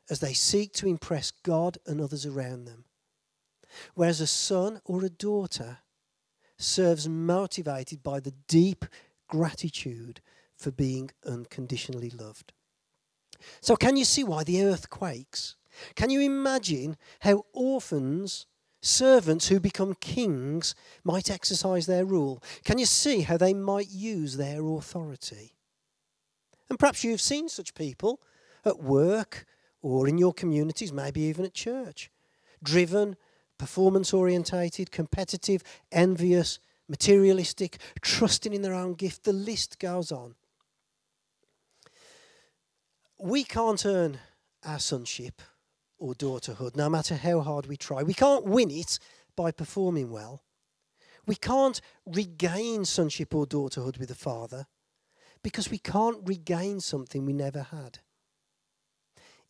as 0.09 0.21
they 0.21 0.33
seek 0.33 0.73
to 0.73 0.87
impress 0.87 1.33
God 1.33 1.77
and 1.85 2.01
others 2.01 2.25
around 2.25 2.65
them. 2.65 2.85
Whereas 3.95 4.21
a 4.21 4.27
son 4.27 4.81
or 4.85 5.05
a 5.05 5.11
daughter 5.11 5.79
serves 6.59 7.09
motivated 7.09 8.05
by 8.05 8.21
the 8.21 8.35
deep 8.47 8.85
gratitude 9.29 10.21
for 10.57 10.71
being 10.71 11.11
unconditionally 11.27 12.11
loved. 12.11 12.53
So, 13.61 13.75
can 13.75 13.97
you 13.97 14.05
see 14.05 14.23
why 14.23 14.45
the 14.45 14.63
earth 14.63 14.89
quakes? 14.89 15.57
Can 15.97 16.11
you 16.11 16.21
imagine 16.21 16.97
how 17.21 17.47
orphans, 17.53 18.47
servants 18.81 19.49
who 19.49 19.59
become 19.59 19.95
kings, 19.95 20.77
might 21.03 21.31
exercise 21.31 21.87
their 21.87 22.05
rule? 22.05 22.41
Can 22.65 22.79
you 22.79 22.87
see 22.87 23.23
how 23.23 23.37
they 23.39 23.55
might 23.55 23.91
use 23.91 24.37
their 24.37 24.65
authority? 24.65 25.57
And 26.73 26.79
perhaps 26.79 27.05
you've 27.05 27.21
seen 27.21 27.51
such 27.51 27.75
people 27.75 28.23
at 28.65 28.83
work 28.83 29.45
or 29.83 30.09
in 30.09 30.17
your 30.17 30.33
communities, 30.33 30.91
maybe 30.91 31.21
even 31.21 31.45
at 31.45 31.53
church. 31.53 32.11
Driven, 32.63 33.17
performance 33.59 34.15
orientated, 34.15 34.91
competitive, 34.91 35.63
envious, 35.93 36.59
materialistic, 36.89 37.77
trusting 38.01 38.55
in 38.55 38.63
their 38.63 38.73
own 38.73 38.95
gift. 38.95 39.25
The 39.25 39.35
list 39.35 39.79
goes 39.81 40.11
on. 40.11 40.35
We 43.21 43.45
can't 43.45 43.85
earn 43.85 44.21
our 44.65 44.79
sonship 44.79 45.43
or 45.99 46.15
daughterhood 46.15 46.75
no 46.75 46.89
matter 46.89 47.17
how 47.17 47.43
hard 47.43 47.67
we 47.67 47.77
try. 47.77 48.03
We 48.03 48.15
can't 48.15 48.47
win 48.47 48.71
it 48.71 48.99
by 49.37 49.51
performing 49.51 50.11
well. 50.11 50.43
We 51.27 51.35
can't 51.35 51.83
regain 52.07 52.87
sonship 52.87 53.35
or 53.35 53.45
daughterhood 53.45 53.99
with 53.99 54.09
the 54.09 54.15
Father 54.15 54.69
because 55.43 55.71
we 55.71 55.79
can't 55.79 56.19
regain 56.25 56.81
something 56.81 57.25
we 57.25 57.33
never 57.33 57.63
had. 57.63 57.99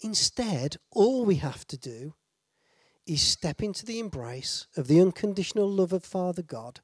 Instead, 0.00 0.76
all 0.90 1.24
we 1.24 1.36
have 1.36 1.66
to 1.66 1.76
do 1.76 2.14
is 3.06 3.20
step 3.20 3.62
into 3.62 3.84
the 3.84 3.98
embrace 3.98 4.66
of 4.76 4.86
the 4.86 5.00
unconditional 5.00 5.68
love 5.68 5.92
of 5.92 6.04
Father 6.04 6.42
God 6.42 6.80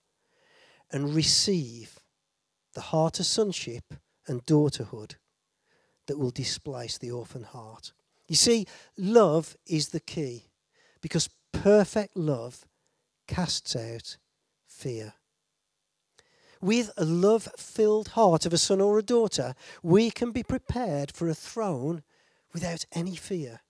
and 0.91 1.15
receive 1.15 2.01
the 2.75 2.81
heart 2.81 3.21
of 3.21 3.27
sonship 3.27 3.95
and 4.27 4.45
daughterhood 4.47 5.15
that 6.07 6.19
will 6.19 6.31
displace 6.31 6.99
the 6.99 7.11
orphan 7.11 7.45
heart. 7.45 7.93
You 8.29 8.37
see, 8.37 8.67
love 8.97 9.57
is 9.67 9.89
the 9.89 10.01
key 10.01 10.51
because 11.01 11.31
perfect 11.53 12.17
love 12.17 12.67
casts 13.27 13.75
out 13.75 14.17
fear. 14.67 15.15
With 16.61 16.91
a 16.97 17.05
love 17.05 17.49
filled 17.57 18.09
heart 18.09 18.45
of 18.45 18.53
a 18.53 18.59
son 18.59 18.81
or 18.81 18.99
a 18.99 19.03
daughter, 19.03 19.55
we 19.83 20.11
can 20.11 20.33
be 20.33 20.43
prepared 20.43 21.13
for 21.13 21.29
a 21.29 21.35
throne 21.35 22.03
without 22.53 22.85
any 22.93 23.15
fear. 23.15 23.61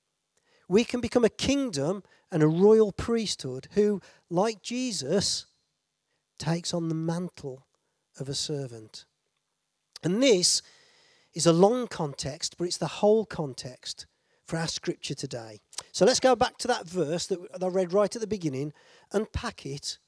We 0.68 0.84
can 0.84 1.00
become 1.00 1.24
a 1.24 1.30
kingdom 1.30 2.02
and 2.30 2.42
a 2.42 2.48
royal 2.48 2.92
priesthood 2.92 3.68
who, 3.72 4.00
like 4.30 4.62
Jesus, 4.62 5.46
takes 6.38 6.72
on 6.72 6.88
the 6.88 6.94
mantle 6.94 7.66
of 8.18 8.28
a 8.28 8.34
servant. 8.34 9.04
And 10.02 10.22
this 10.22 10.62
is 11.34 11.46
a 11.46 11.52
long 11.52 11.86
context, 11.88 12.56
but 12.58 12.64
it's 12.64 12.78
the 12.78 12.86
whole 12.86 13.24
context 13.24 14.06
for 14.44 14.56
our 14.56 14.68
scripture 14.68 15.14
today. 15.14 15.60
So 15.92 16.04
let's 16.06 16.20
go 16.20 16.34
back 16.34 16.58
to 16.58 16.68
that 16.68 16.88
verse 16.88 17.26
that 17.26 17.62
I 17.62 17.66
read 17.66 17.92
right 17.92 18.14
at 18.14 18.20
the 18.20 18.26
beginning, 18.26 18.72
unpack 19.12 19.66
it, 19.66 19.98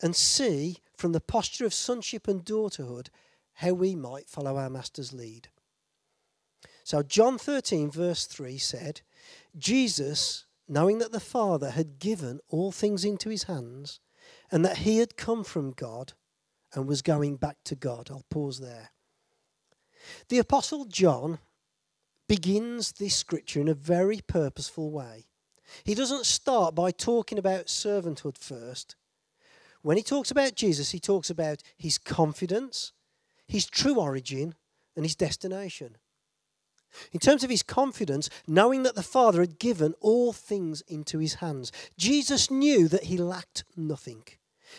and 0.00 0.14
see 0.14 0.78
from 1.02 1.10
the 1.10 1.20
posture 1.20 1.66
of 1.66 1.74
sonship 1.74 2.28
and 2.28 2.44
daughterhood 2.44 3.08
how 3.54 3.72
we 3.72 3.96
might 3.96 4.28
follow 4.28 4.56
our 4.56 4.70
Master's 4.70 5.12
lead. 5.12 5.48
So, 6.84 7.02
John 7.02 7.38
13, 7.38 7.90
verse 7.90 8.24
3 8.24 8.56
said, 8.56 9.00
Jesus, 9.58 10.46
knowing 10.68 10.98
that 10.98 11.10
the 11.10 11.18
Father 11.18 11.70
had 11.70 11.98
given 11.98 12.38
all 12.48 12.70
things 12.70 13.04
into 13.04 13.30
his 13.30 13.42
hands, 13.42 13.98
and 14.48 14.64
that 14.64 14.78
he 14.78 14.98
had 14.98 15.16
come 15.16 15.42
from 15.42 15.72
God 15.72 16.12
and 16.72 16.86
was 16.86 17.02
going 17.02 17.34
back 17.34 17.56
to 17.64 17.74
God. 17.74 18.08
I'll 18.08 18.24
pause 18.30 18.60
there. 18.60 18.90
The 20.28 20.38
Apostle 20.38 20.84
John 20.84 21.40
begins 22.28 22.92
this 22.92 23.16
scripture 23.16 23.60
in 23.60 23.66
a 23.66 23.74
very 23.74 24.20
purposeful 24.24 24.92
way. 24.92 25.26
He 25.82 25.96
doesn't 25.96 26.26
start 26.26 26.76
by 26.76 26.92
talking 26.92 27.38
about 27.38 27.66
servanthood 27.66 28.38
first. 28.38 28.94
When 29.82 29.96
he 29.96 30.02
talks 30.02 30.30
about 30.30 30.54
Jesus, 30.54 30.92
he 30.92 31.00
talks 31.00 31.28
about 31.28 31.62
his 31.76 31.98
confidence, 31.98 32.92
his 33.46 33.66
true 33.66 33.98
origin, 33.98 34.54
and 34.96 35.04
his 35.04 35.16
destination. 35.16 35.96
In 37.12 37.20
terms 37.20 37.42
of 37.42 37.50
his 37.50 37.62
confidence, 37.62 38.28
knowing 38.46 38.82
that 38.82 38.94
the 38.94 39.02
Father 39.02 39.40
had 39.40 39.58
given 39.58 39.94
all 40.00 40.32
things 40.32 40.82
into 40.82 41.18
his 41.18 41.34
hands, 41.34 41.72
Jesus 41.96 42.50
knew 42.50 42.86
that 42.88 43.04
he 43.04 43.16
lacked 43.16 43.64
nothing. 43.76 44.24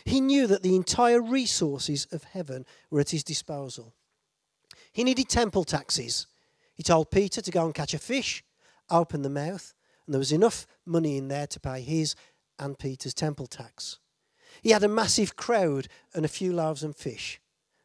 He 0.06 0.22
knew 0.22 0.48
that 0.48 0.64
the 0.64 0.76
entire 0.76 1.22
resources 1.22 2.08
of 2.12 2.24
heaven 2.24 2.66
were 2.90 3.00
at 3.00 3.10
his 3.10 3.24
disposal. 3.24 3.94
He 4.92 5.04
needed 5.04 5.28
temple 5.28 5.64
taxes. 5.64 6.28
He 6.76 6.84
told 6.84 7.12
Peter 7.12 7.42
to 7.42 7.52
go 7.52 7.66
and 7.66 7.74
catch 7.74 7.94
a 7.94 8.00
fish, 8.00 8.44
open 8.90 9.22
the 9.22 9.30
mouth, 9.30 9.74
and 10.06 10.14
there 10.14 10.20
was 10.20 10.32
enough 10.32 10.68
money 10.86 11.18
in 11.18 11.28
there 11.28 11.48
to 11.48 11.60
pay 11.60 11.82
his 11.82 12.16
and 12.60 12.78
Peter's 12.78 13.14
temple 13.14 13.48
tax. 13.48 14.00
He 14.64 14.70
had 14.70 14.84
a 14.84 14.88
massive 14.88 15.36
crowd 15.36 15.90
and 16.14 16.24
a 16.24 16.30
few 16.30 16.54
loaves 16.54 16.84
and 16.84 16.96
fish. 16.96 17.42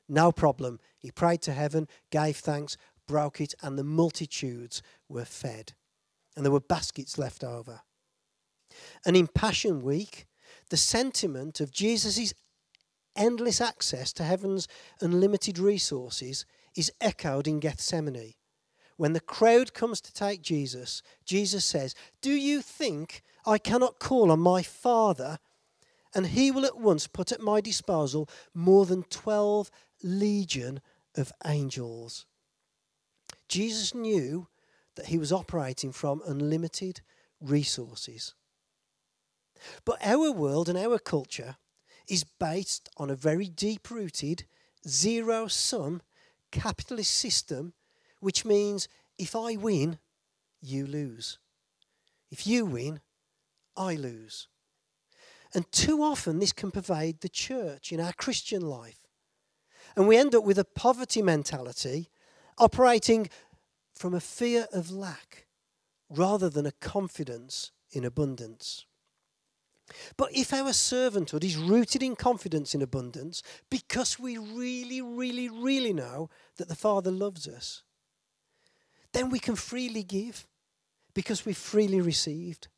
No 0.08 0.30
problem. 0.30 0.78
He 0.97 1.11
prayed 1.11 1.42
to 1.42 1.52
heaven, 1.52 1.88
gave 2.11 2.37
thanks, 2.37 2.76
broke 3.08 3.40
it, 3.40 3.54
and 3.61 3.76
the 3.76 3.85
multitudes 3.85 4.80
were 5.08 5.25
fed. 5.25 5.73
And 6.37 6.44
there 6.44 6.52
were 6.52 6.61
baskets 6.61 7.18
left 7.18 7.42
over. 7.42 7.80
And 9.04 9.16
in 9.16 9.26
Passion 9.26 9.82
Week, 9.82 10.26
the 10.70 10.76
sentiment 10.76 11.61
of 11.61 11.73
Jesus' 11.73 12.32
endless 13.16 13.61
access 13.61 14.12
to 14.12 14.23
heaven's 14.23 14.68
unlimited 15.00 15.58
resources 15.58 16.47
is 16.76 16.92
echoed 17.00 17.49
in 17.49 17.58
Gethsemane. 17.58 18.35
When 18.97 19.14
the 19.14 19.20
crowd 19.20 19.75
comes 19.75 20.00
to 20.02 20.12
take 20.12 20.42
Jesus, 20.42 21.02
Jesus 21.25 21.64
says, 21.64 21.97
Do 22.23 22.30
you 22.30 22.62
think 22.62 23.23
I 23.44 23.58
cannot 23.58 23.99
call 23.99 24.30
on 24.30 24.40
my 24.40 24.62
Father 24.62 25.38
and 26.15 26.29
he 26.29 26.50
will 26.50 26.65
at 26.65 26.79
once 26.79 27.07
put 27.07 27.33
at 27.33 27.41
my 27.41 27.61
disposal 27.61 28.29
more 28.55 28.87
than 28.87 29.03
12 29.05 29.71
legion 30.03 30.81
of 31.17 31.33
angels? 31.45 32.27
Jesus 33.49 33.95
knew 33.95 34.49
that 34.97 35.07
he 35.07 35.19
was 35.19 35.33
operating 35.33 35.93
from 35.93 36.23
unlimited 36.27 37.00
resources. 37.41 38.35
But 39.85 39.99
our 40.05 40.31
world 40.31 40.68
and 40.68 40.79
our 40.79 40.99
culture 40.99 41.57
is 42.09 42.25
based 42.25 42.88
on 42.97 43.11
a 43.11 43.16
very 43.16 43.49
deep 43.49 43.90
rooted, 43.90 44.44
zero 44.87 45.47
sum 45.47 46.03
capitalist 46.51 47.12
system, 47.12 47.75
which 48.21 48.44
means 48.44 48.88
if 49.18 49.37
I 49.37 49.57
win, 49.57 49.99
you 50.61 50.87
lose. 50.87 51.38
If 52.31 52.47
you 52.47 52.66
win, 52.66 53.01
I 53.77 53.94
lose. 53.94 54.49
And 55.54 55.70
too 55.72 56.02
often 56.02 56.38
this 56.38 56.52
can 56.52 56.70
pervade 56.70 57.20
the 57.20 57.28
church 57.28 57.92
in 57.92 58.00
our 58.00 58.12
Christian 58.12 58.62
life. 58.62 59.06
And 59.96 60.06
we 60.06 60.16
end 60.16 60.34
up 60.34 60.44
with 60.44 60.58
a 60.58 60.64
poverty 60.64 61.22
mentality 61.22 62.11
operating 62.58 63.30
from 63.94 64.14
a 64.14 64.20
fear 64.20 64.66
of 64.72 64.90
lack 64.90 65.46
rather 66.11 66.48
than 66.48 66.66
a 66.66 66.72
confidence 66.72 67.72
in 67.90 68.04
abundance. 68.04 68.87
But 70.16 70.30
if 70.34 70.52
our 70.52 70.70
servanthood 70.70 71.44
is 71.44 71.56
rooted 71.56 72.02
in 72.02 72.14
confidence 72.14 72.74
in 72.74 72.82
abundance, 72.82 73.42
because 73.70 74.18
we 74.18 74.37
really, 74.37 75.00
really, 75.00 75.48
really 75.48 75.92
know 75.92 76.28
that 76.56 76.68
the 76.68 76.74
Father 76.74 77.11
loves 77.11 77.48
us, 77.48 77.82
then 79.12 79.30
we 79.30 79.38
can 79.38 79.56
freely 79.56 80.02
give 80.02 80.46
because 81.14 81.46
we've 81.46 81.56
freely 81.56 82.00
received. 82.00 82.68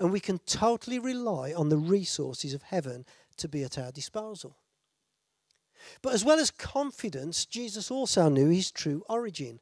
And 0.00 0.10
we 0.10 0.18
can 0.18 0.38
totally 0.38 0.98
rely 0.98 1.52
on 1.52 1.68
the 1.68 1.76
resources 1.76 2.54
of 2.54 2.62
heaven 2.62 3.04
to 3.36 3.48
be 3.48 3.62
at 3.62 3.78
our 3.78 3.92
disposal. 3.92 4.56
But 6.02 6.14
as 6.14 6.24
well 6.24 6.40
as 6.40 6.50
confidence, 6.50 7.44
Jesus 7.44 7.90
also 7.90 8.28
knew 8.28 8.48
his 8.48 8.70
true 8.70 9.04
origin. 9.08 9.60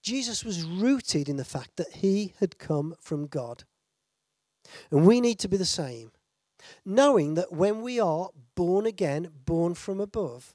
Jesus 0.00 0.44
was 0.44 0.64
rooted 0.64 1.28
in 1.28 1.36
the 1.36 1.44
fact 1.44 1.76
that 1.76 1.96
he 1.96 2.34
had 2.38 2.58
come 2.58 2.94
from 3.00 3.26
God. 3.26 3.64
And 4.90 5.06
we 5.06 5.20
need 5.20 5.38
to 5.40 5.48
be 5.48 5.56
the 5.56 5.64
same, 5.64 6.12
knowing 6.84 7.34
that 7.34 7.52
when 7.52 7.82
we 7.82 7.98
are 7.98 8.30
born 8.54 8.86
again, 8.86 9.30
born 9.44 9.74
from 9.74 10.00
above, 10.00 10.54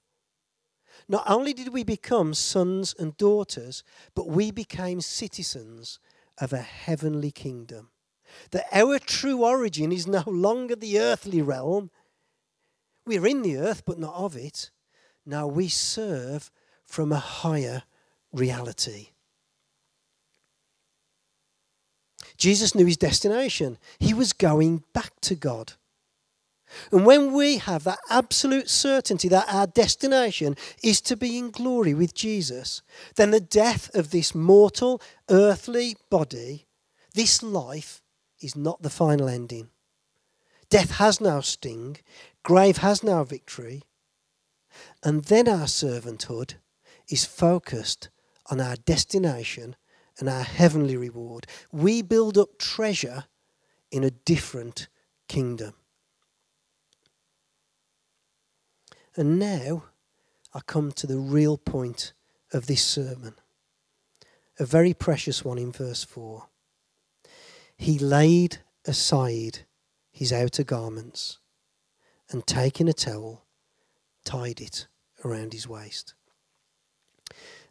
not 1.08 1.30
only 1.30 1.54
did 1.54 1.74
we 1.74 1.84
become 1.84 2.34
sons 2.34 2.96
and 2.98 3.18
daughters, 3.18 3.84
but 4.16 4.28
we 4.28 4.50
became 4.50 5.02
citizens 5.02 6.00
of 6.38 6.54
a 6.54 6.62
heavenly 6.62 7.32
kingdom. 7.32 7.90
That 8.52 8.66
our 8.72 9.00
true 9.00 9.44
origin 9.44 9.92
is 9.92 10.08
no 10.08 10.24
longer 10.26 10.76
the 10.76 11.00
earthly 11.00 11.42
realm. 11.42 11.92
We're 13.06 13.28
in 13.28 13.42
the 13.42 13.58
earth, 13.58 13.84
but 13.86 14.00
not 14.00 14.16
of 14.16 14.36
it. 14.36 14.72
Now 15.26 15.48
we 15.48 15.68
serve 15.68 16.52
from 16.84 17.12
a 17.12 17.20
higher 17.20 17.84
reality. 18.32 19.10
Jesus 22.38 22.76
knew 22.76 22.86
his 22.86 22.98
destination. 22.98 23.78
He 24.00 24.14
was 24.14 24.34
going 24.34 24.84
back 24.94 25.20
to 25.22 25.36
God. 25.36 25.74
And 26.92 27.06
when 27.06 27.34
we 27.34 27.58
have 27.58 27.84
that 27.84 28.00
absolute 28.10 28.70
certainty 28.70 29.28
that 29.30 29.46
our 29.54 29.68
destination 29.68 30.56
is 30.84 31.00
to 31.02 31.16
be 31.16 31.38
in 31.38 31.52
glory 31.52 31.94
with 31.94 32.14
Jesus, 32.14 32.82
then 33.16 33.32
the 33.32 33.40
death 33.40 33.94
of 33.96 34.12
this 34.12 34.34
mortal, 34.34 35.02
earthly 35.30 35.96
body, 36.10 36.66
this 37.14 37.44
life, 37.44 38.02
is 38.46 38.56
not 38.56 38.82
the 38.82 38.90
final 38.90 39.28
ending. 39.28 39.70
Death 40.70 40.92
has 40.92 41.20
now 41.20 41.42
sting, 41.42 41.98
grave 42.44 42.78
has 42.78 43.04
now 43.04 43.24
victory, 43.24 43.84
and 45.04 45.26
then 45.26 45.48
our 45.48 45.66
servanthood 45.66 46.56
is 47.10 47.26
focused 47.26 48.10
on 48.50 48.60
our 48.60 48.76
destination 48.76 49.76
and 50.20 50.30
our 50.30 50.44
heavenly 50.44 50.98
reward. 50.98 51.48
We 51.72 52.02
build 52.02 52.38
up 52.38 52.58
treasure 52.58 53.26
in 53.92 54.04
a 54.04 54.12
different 54.12 54.88
kingdom. 55.28 55.74
And 59.16 59.40
now 59.40 59.86
I 60.54 60.60
come 60.66 60.92
to 60.94 61.08
the 61.08 61.18
real 61.18 61.58
point 61.58 62.14
of 62.54 62.68
this 62.68 62.84
sermon, 62.84 63.36
a 64.60 64.66
very 64.66 64.94
precious 64.94 65.44
one 65.44 65.58
in 65.58 65.72
verse 65.72 66.04
4. 66.04 66.48
He 67.78 68.00
laid 68.00 68.60
aside 68.86 69.60
his 70.12 70.32
outer 70.32 70.64
garments 70.64 71.40
and 72.30 72.46
taking 72.48 72.88
a 72.88 72.94
towel, 72.94 73.44
tied 74.24 74.62
it 74.62 74.88
around 75.24 75.54
his 75.54 75.68
waist 75.68 76.14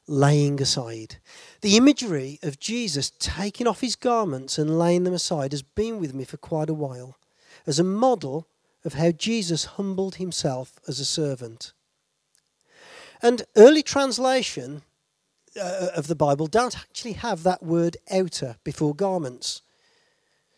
laying 0.06 0.60
aside. 0.60 1.16
The 1.60 1.76
imagery 1.76 2.38
of 2.42 2.60
Jesus 2.60 3.10
taking 3.18 3.66
off 3.66 3.80
his 3.80 3.96
garments 3.96 4.58
and 4.58 4.78
laying 4.78 5.04
them 5.04 5.14
aside 5.14 5.52
has 5.52 5.62
been 5.62 5.98
with 5.98 6.14
me 6.14 6.24
for 6.24 6.36
quite 6.36 6.68
a 6.68 6.74
while 6.74 7.16
as 7.66 7.78
a 7.78 7.84
model 7.84 8.46
of 8.84 8.94
how 8.94 9.10
Jesus 9.10 9.64
humbled 9.64 10.16
himself 10.16 10.78
as 10.86 11.00
a 11.00 11.04
servant. 11.04 11.72
And 13.22 13.42
early 13.56 13.82
translation 13.82 14.82
uh, 15.60 15.88
of 15.94 16.08
the 16.08 16.16
Bible 16.16 16.46
don't 16.46 16.78
actually 16.78 17.12
have 17.12 17.42
that 17.44 17.62
word 17.62 17.96
outer 18.10 18.56
before 18.64 18.94
garments. 18.94 19.62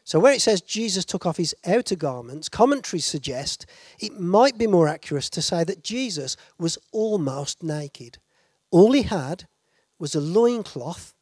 So, 0.07 0.21
where 0.21 0.33
it 0.33 0.41
says 0.41 0.61
Jesus 0.61 1.05
took 1.05 1.27
off 1.27 1.37
his 1.37 1.53
outer 1.67 1.97
garments, 1.97 2.49
commentaries 2.49 3.05
suggest 3.05 3.67
it 3.99 4.21
might 4.21 4.57
be 4.57 4.69
more 4.69 4.87
accurate 4.87 5.25
to 5.25 5.43
say 5.43 5.65
that 5.65 5.83
Jesus 5.83 6.37
was 6.61 6.79
almost 6.93 7.61
naked. 7.61 8.19
All 8.71 8.93
he 8.93 9.03
had 9.03 9.49
was 9.99 10.15
a 10.15 10.21
loincloth 10.21 11.13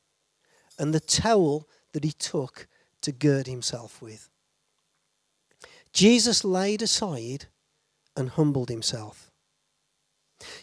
and 0.79 0.93
the 0.93 1.01
towel 1.01 1.67
that 1.93 2.05
he 2.05 2.13
took 2.13 2.69
to 3.01 3.11
gird 3.11 3.47
himself 3.47 4.03
with. 4.03 4.29
Jesus 5.95 6.45
laid 6.45 6.83
aside 6.83 7.47
and 8.15 8.29
humbled 8.29 8.69
himself. 8.69 9.31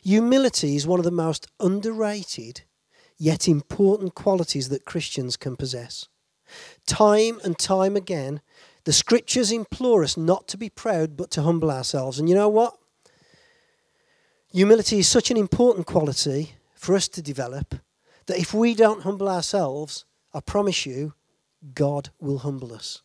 Humility 0.03 0.75
is 0.75 0.85
one 0.85 0.99
of 0.99 1.05
the 1.05 1.09
most 1.09 1.47
underrated 1.59 2.61
yet 3.17 3.47
important 3.47 4.13
qualities 4.13 4.69
that 4.69 4.85
Christians 4.85 5.37
can 5.37 5.55
possess. 5.55 6.07
Time 6.85 7.39
and 7.43 7.57
time 7.57 7.95
again, 7.95 8.41
the 8.83 8.93
scriptures 8.93 9.51
implore 9.51 10.03
us 10.03 10.17
not 10.17 10.47
to 10.49 10.57
be 10.57 10.69
proud 10.69 11.15
but 11.15 11.31
to 11.31 11.43
humble 11.43 11.71
ourselves. 11.71 12.19
And 12.19 12.27
you 12.27 12.35
know 12.35 12.49
what? 12.49 12.77
Humility 14.51 14.99
is 14.99 15.07
such 15.07 15.31
an 15.31 15.37
important 15.37 15.85
quality 15.85 16.55
for 16.75 16.95
us 16.95 17.07
to 17.09 17.21
develop 17.21 17.75
that 18.25 18.39
if 18.39 18.53
we 18.53 18.75
don't 18.75 19.03
humble 19.03 19.29
ourselves, 19.29 20.05
I 20.33 20.39
promise 20.39 20.85
you, 20.85 21.13
God 21.73 22.09
will 22.19 22.39
humble 22.39 22.73
us. 22.73 23.01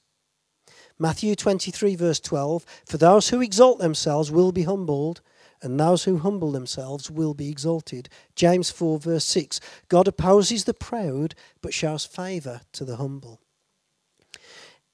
Matthew 0.99 1.35
23, 1.35 1.95
verse 1.95 2.21
12 2.21 2.65
For 2.87 2.97
those 2.97 3.29
who 3.29 3.43
exalt 3.43 3.79
themselves 3.79 4.31
will 4.31 4.51
be 4.51 4.63
humbled, 4.63 5.21
and 5.67 5.79
those 5.79 6.05
who 6.05 6.19
humble 6.19 6.53
themselves 6.53 7.11
will 7.11 7.35
be 7.35 7.51
exalted. 7.51 8.09
James 8.35 8.71
4, 8.71 9.01
verse 9.01 9.25
6 9.25 9.61
God 9.89 10.09
opposes 10.09 10.65
the 10.65 10.73
proud, 10.73 11.35
but 11.61 11.75
shows 11.75 12.07
favour 12.07 12.63
to 12.73 12.85
the 12.85 12.97
humble. 12.97 13.41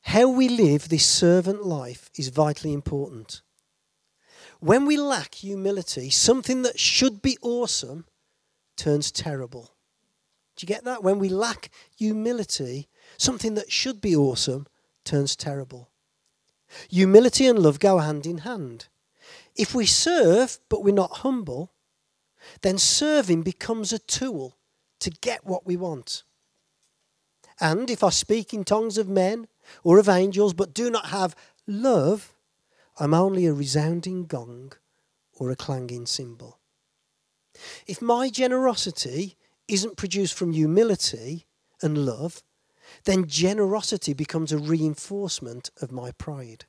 How 0.06 0.28
we 0.28 0.48
live 0.48 0.88
this 0.88 1.06
servant 1.06 1.64
life 1.64 2.10
is 2.18 2.28
vitally 2.28 2.72
important. 2.72 3.42
When 4.58 4.86
we 4.86 4.96
lack 4.96 5.36
humility, 5.36 6.10
something 6.10 6.62
that 6.62 6.80
should 6.80 7.22
be 7.22 7.36
awesome 7.42 8.06
turns 8.76 9.12
terrible. 9.12 9.74
Do 10.56 10.64
you 10.64 10.68
get 10.68 10.84
that? 10.84 11.02
When 11.02 11.18
we 11.18 11.28
lack 11.28 11.70
humility, 11.96 12.88
something 13.18 13.54
that 13.54 13.70
should 13.70 14.00
be 14.00 14.16
awesome 14.16 14.66
turns 15.04 15.36
terrible. 15.36 15.90
Humility 16.88 17.46
and 17.46 17.58
love 17.58 17.78
go 17.78 17.98
hand 17.98 18.26
in 18.26 18.38
hand. 18.38 18.88
If 19.56 19.74
we 19.74 19.86
serve 19.86 20.58
but 20.68 20.82
we're 20.82 20.94
not 20.94 21.18
humble, 21.18 21.72
then 22.62 22.78
serving 22.78 23.42
becomes 23.42 23.92
a 23.92 23.98
tool 23.98 24.56
to 25.00 25.10
get 25.10 25.44
what 25.44 25.66
we 25.66 25.76
want. 25.76 26.22
And 27.60 27.90
if 27.90 28.02
I 28.02 28.10
speak 28.10 28.52
in 28.52 28.64
tongues 28.64 28.98
of 28.98 29.08
men 29.08 29.46
or 29.84 29.98
of 29.98 30.08
angels 30.08 30.54
but 30.54 30.74
do 30.74 30.90
not 30.90 31.06
have 31.06 31.36
love, 31.66 32.34
I'm 32.98 33.14
only 33.14 33.46
a 33.46 33.52
resounding 33.52 34.26
gong 34.26 34.72
or 35.34 35.50
a 35.50 35.56
clanging 35.56 36.06
cymbal. 36.06 36.58
If 37.86 38.02
my 38.02 38.30
generosity 38.30 39.36
isn't 39.68 39.96
produced 39.96 40.34
from 40.34 40.52
humility 40.52 41.46
and 41.82 42.06
love, 42.06 42.42
then 43.04 43.26
generosity 43.26 44.12
becomes 44.12 44.52
a 44.52 44.58
reinforcement 44.58 45.70
of 45.80 45.92
my 45.92 46.10
pride. 46.12 46.66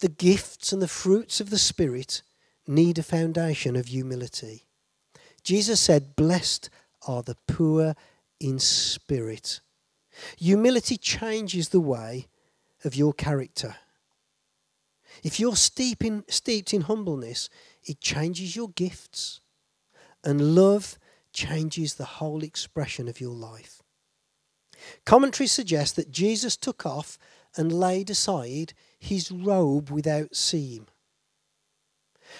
The 0.00 0.08
gifts 0.08 0.72
and 0.72 0.82
the 0.82 0.88
fruits 0.88 1.40
of 1.40 1.50
the 1.50 1.58
Spirit 1.58 2.22
need 2.66 2.98
a 2.98 3.02
foundation 3.02 3.76
of 3.76 3.86
humility. 3.86 4.66
Jesus 5.42 5.80
said, 5.80 6.16
Blessed 6.16 6.70
are 7.06 7.22
the 7.22 7.36
poor 7.46 7.94
in 8.40 8.58
spirit. 8.58 9.60
Humility 10.38 10.96
changes 10.96 11.68
the 11.68 11.80
way 11.80 12.28
of 12.84 12.94
your 12.94 13.12
character. 13.12 13.76
If 15.22 15.38
you're 15.38 15.56
steep 15.56 16.04
in, 16.04 16.24
steeped 16.28 16.74
in 16.74 16.82
humbleness, 16.82 17.48
it 17.84 18.00
changes 18.00 18.56
your 18.56 18.70
gifts. 18.70 19.40
And 20.24 20.54
love 20.54 20.98
changes 21.32 21.94
the 21.94 22.04
whole 22.04 22.42
expression 22.42 23.08
of 23.08 23.20
your 23.20 23.34
life. 23.34 23.82
Commentaries 25.04 25.52
suggest 25.52 25.96
that 25.96 26.10
Jesus 26.10 26.56
took 26.56 26.86
off 26.86 27.18
and 27.56 27.72
laid 27.72 28.10
aside 28.10 28.72
his 29.04 29.30
robe 29.30 29.90
without 29.90 30.34
seam. 30.34 30.86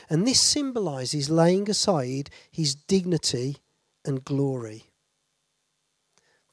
And 0.08 0.26
this 0.26 0.40
symbolizes 0.40 1.30
laying 1.30 1.70
aside 1.70 2.30
his 2.50 2.74
dignity 2.74 3.58
and 4.04 4.24
glory. 4.24 4.90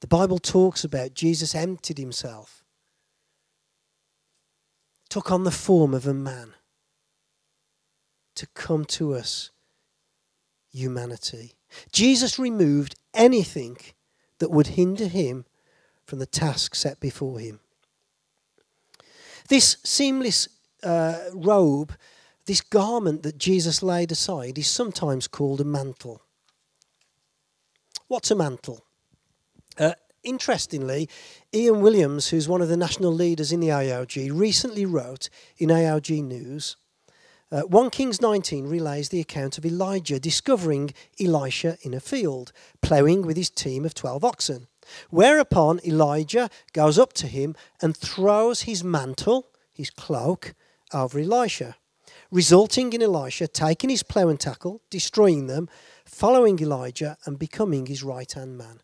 The 0.01 0.07
Bible 0.07 0.39
talks 0.39 0.83
about 0.83 1.13
Jesus 1.13 1.55
emptied 1.55 1.97
himself, 1.97 2.63
took 5.09 5.31
on 5.31 5.43
the 5.43 5.51
form 5.51 5.93
of 5.93 6.07
a 6.07 6.13
man 6.13 6.53
to 8.35 8.47
come 8.47 8.85
to 8.85 9.13
us, 9.13 9.51
humanity. 10.71 11.53
Jesus 11.91 12.37
removed 12.39 12.95
anything 13.13 13.77
that 14.39 14.51
would 14.51 14.67
hinder 14.67 15.07
him 15.07 15.45
from 16.03 16.19
the 16.19 16.25
task 16.25 16.75
set 16.75 16.99
before 16.99 17.39
him. 17.39 17.60
This 19.51 19.75
seamless 19.83 20.47
uh, 20.81 21.17
robe, 21.33 21.91
this 22.45 22.61
garment 22.61 23.21
that 23.23 23.37
Jesus 23.37 23.83
laid 23.83 24.09
aside, 24.09 24.57
is 24.57 24.69
sometimes 24.69 25.27
called 25.27 25.59
a 25.59 25.65
mantle. 25.65 26.21
What's 28.07 28.31
a 28.31 28.35
mantle? 28.35 28.85
Uh, 29.77 29.95
interestingly, 30.23 31.09
Ian 31.53 31.81
Williams, 31.81 32.29
who's 32.29 32.47
one 32.47 32.61
of 32.61 32.69
the 32.69 32.77
national 32.77 33.11
leaders 33.11 33.51
in 33.51 33.59
the 33.59 33.67
AOG, 33.67 34.31
recently 34.33 34.85
wrote 34.85 35.29
in 35.57 35.67
AOG 35.67 36.23
News 36.23 36.77
uh, 37.51 37.63
1 37.63 37.89
Kings 37.89 38.21
19 38.21 38.67
relays 38.67 39.09
the 39.09 39.19
account 39.19 39.57
of 39.57 39.65
Elijah 39.65 40.17
discovering 40.17 40.93
Elisha 41.19 41.77
in 41.81 41.93
a 41.93 41.99
field, 41.99 42.53
ploughing 42.81 43.23
with 43.23 43.35
his 43.35 43.49
team 43.49 43.83
of 43.83 43.93
12 43.93 44.23
oxen. 44.23 44.67
Whereupon 45.09 45.79
Elijah 45.85 46.49
goes 46.73 46.97
up 46.97 47.13
to 47.13 47.27
him 47.27 47.55
and 47.81 47.95
throws 47.95 48.61
his 48.61 48.83
mantle, 48.83 49.47
his 49.71 49.89
cloak, 49.89 50.53
over 50.93 51.19
Elisha, 51.19 51.77
resulting 52.31 52.93
in 52.93 53.01
Elisha 53.01 53.47
taking 53.47 53.89
his 53.89 54.03
plough 54.03 54.29
and 54.29 54.39
tackle, 54.39 54.81
destroying 54.89 55.47
them, 55.47 55.69
following 56.05 56.59
Elijah, 56.59 57.17
and 57.25 57.39
becoming 57.39 57.85
his 57.85 58.03
right 58.03 58.31
hand 58.31 58.57
man. 58.57 58.81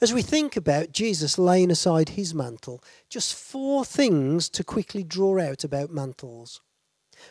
As 0.00 0.12
we 0.12 0.22
think 0.22 0.56
about 0.56 0.92
Jesus 0.92 1.38
laying 1.38 1.70
aside 1.70 2.10
his 2.10 2.34
mantle, 2.34 2.82
just 3.08 3.34
four 3.34 3.84
things 3.84 4.48
to 4.50 4.64
quickly 4.64 5.04
draw 5.04 5.40
out 5.40 5.64
about 5.64 5.90
mantles. 5.90 6.60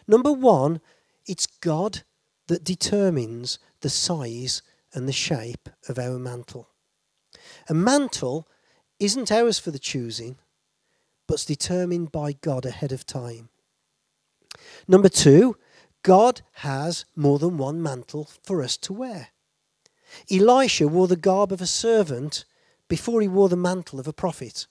Number 0.08 0.32
one, 0.32 0.82
it's 1.26 1.46
God 1.46 2.04
that 2.48 2.64
determines 2.64 3.60
the 3.82 3.90
size 3.90 4.62
and 4.94 5.08
the 5.08 5.14
shape 5.14 5.70
of 5.88 6.00
our 6.00 6.18
mantle. 6.18 6.70
A 7.70 7.74
mantle 7.74 8.48
isn't 9.00 9.32
ours 9.32 9.60
for 9.60 9.70
the 9.70 9.78
choosing, 9.78 10.38
but's 11.28 11.46
determined 11.46 12.12
by 12.12 12.34
God 12.34 12.66
ahead 12.66 12.92
of 12.92 13.06
time. 13.06 13.50
Number 14.88 15.08
two, 15.08 15.56
God 16.02 16.42
has 16.54 17.06
more 17.16 17.38
than 17.38 17.58
one 17.58 17.82
mantle 17.82 18.28
for 18.44 18.64
us 18.64 18.76
to 18.78 18.94
wear. 18.94 19.30
Elisha 20.32 20.88
wore 20.88 21.08
the 21.08 21.16
garb 21.16 21.52
of 21.52 21.62
a 21.62 21.68
servant 21.68 22.44
before 22.88 23.22
he 23.22 23.28
wore 23.28 23.50
the 23.50 23.56
mantle 23.56 24.00
of 24.00 24.08
a 24.08 24.14
prophet. 24.14 24.66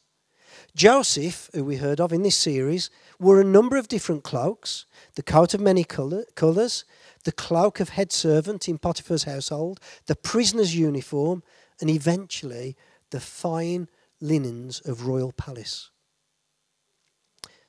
Joseph, 0.75 1.51
who 1.55 1.65
we 1.65 1.77
heard 1.77 2.01
of 2.01 2.13
in 2.13 2.23
this 2.23 2.37
series, 2.37 2.91
wore 3.21 3.41
a 3.41 3.45
number 3.45 3.77
of 3.77 3.87
different 3.87 4.25
cloaks 4.25 4.87
the 5.15 5.23
coat 5.23 5.55
of 5.55 5.61
many 5.61 5.85
colours, 5.85 6.85
the 7.25 7.33
cloak 7.33 7.79
of 7.79 7.91
head 7.91 8.11
servant 8.11 8.69
in 8.69 8.79
Potiphar's 8.79 9.25
household, 9.25 9.79
the 10.07 10.17
prisoner's 10.17 10.75
uniform, 10.75 11.45
and 11.81 11.91
eventually 11.91 12.77
the 13.11 13.21
fine 13.21 13.89
linens 14.21 14.81
of 14.81 15.07
royal 15.07 15.33
palace. 15.33 15.91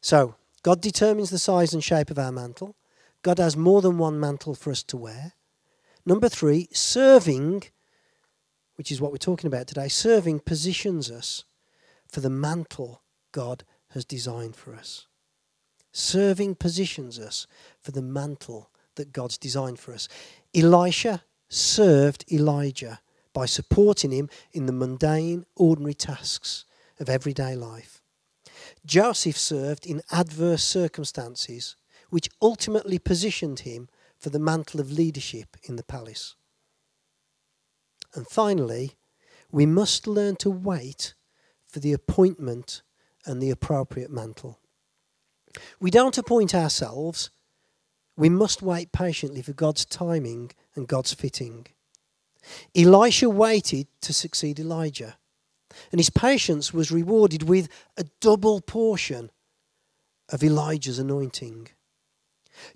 So, 0.01 0.35
God 0.63 0.81
determines 0.81 1.29
the 1.29 1.39
size 1.39 1.73
and 1.73 1.83
shape 1.83 2.09
of 2.09 2.19
our 2.19 2.31
mantle. 2.31 2.75
God 3.21 3.37
has 3.37 3.55
more 3.55 3.81
than 3.81 3.97
one 3.97 4.19
mantle 4.19 4.55
for 4.55 4.71
us 4.71 4.83
to 4.83 4.97
wear. 4.97 5.33
Number 6.05 6.29
three, 6.29 6.67
serving, 6.71 7.63
which 8.75 8.91
is 8.91 9.01
what 9.01 9.11
we're 9.11 9.17
talking 9.17 9.47
about 9.47 9.67
today, 9.67 9.87
serving 9.87 10.41
positions 10.41 11.11
us 11.11 11.43
for 12.07 12.21
the 12.21 12.29
mantle 12.29 13.01
God 13.31 13.63
has 13.91 14.05
designed 14.05 14.55
for 14.55 14.73
us. 14.75 15.07
Serving 15.91 16.55
positions 16.55 17.19
us 17.19 17.47
for 17.79 17.91
the 17.91 18.01
mantle 18.01 18.69
that 18.95 19.13
God's 19.13 19.37
designed 19.37 19.79
for 19.79 19.93
us. 19.93 20.07
Elisha 20.53 21.23
served 21.47 22.25
Elijah 22.31 22.99
by 23.33 23.45
supporting 23.45 24.11
him 24.11 24.29
in 24.51 24.65
the 24.65 24.73
mundane, 24.73 25.45
ordinary 25.55 25.93
tasks 25.93 26.65
of 26.99 27.09
everyday 27.09 27.55
life. 27.55 28.01
Joseph 28.85 29.37
served 29.37 29.85
in 29.85 30.01
adverse 30.11 30.63
circumstances, 30.63 31.75
which 32.09 32.29
ultimately 32.41 32.99
positioned 32.99 33.61
him 33.61 33.87
for 34.17 34.29
the 34.29 34.39
mantle 34.39 34.79
of 34.79 34.91
leadership 34.91 35.57
in 35.63 35.75
the 35.75 35.83
palace. 35.83 36.35
And 38.13 38.27
finally, 38.27 38.97
we 39.51 39.65
must 39.65 40.07
learn 40.07 40.35
to 40.37 40.49
wait 40.49 41.13
for 41.67 41.79
the 41.79 41.93
appointment 41.93 42.81
and 43.25 43.41
the 43.41 43.51
appropriate 43.51 44.11
mantle. 44.11 44.59
We 45.79 45.91
don't 45.91 46.17
appoint 46.17 46.53
ourselves, 46.53 47.29
we 48.17 48.29
must 48.29 48.61
wait 48.61 48.91
patiently 48.91 49.41
for 49.41 49.53
God's 49.53 49.85
timing 49.85 50.51
and 50.75 50.87
God's 50.87 51.13
fitting. 51.13 51.67
Elisha 52.75 53.29
waited 53.29 53.87
to 54.01 54.13
succeed 54.13 54.59
Elijah, 54.59 55.17
and 55.91 55.99
his 55.99 56.09
patience 56.09 56.73
was 56.73 56.91
rewarded 56.91 57.43
with 57.43 57.69
a 57.97 58.05
double 58.19 58.61
portion 58.61 59.31
of 60.29 60.43
Elijah's 60.43 60.99
anointing. 60.99 61.69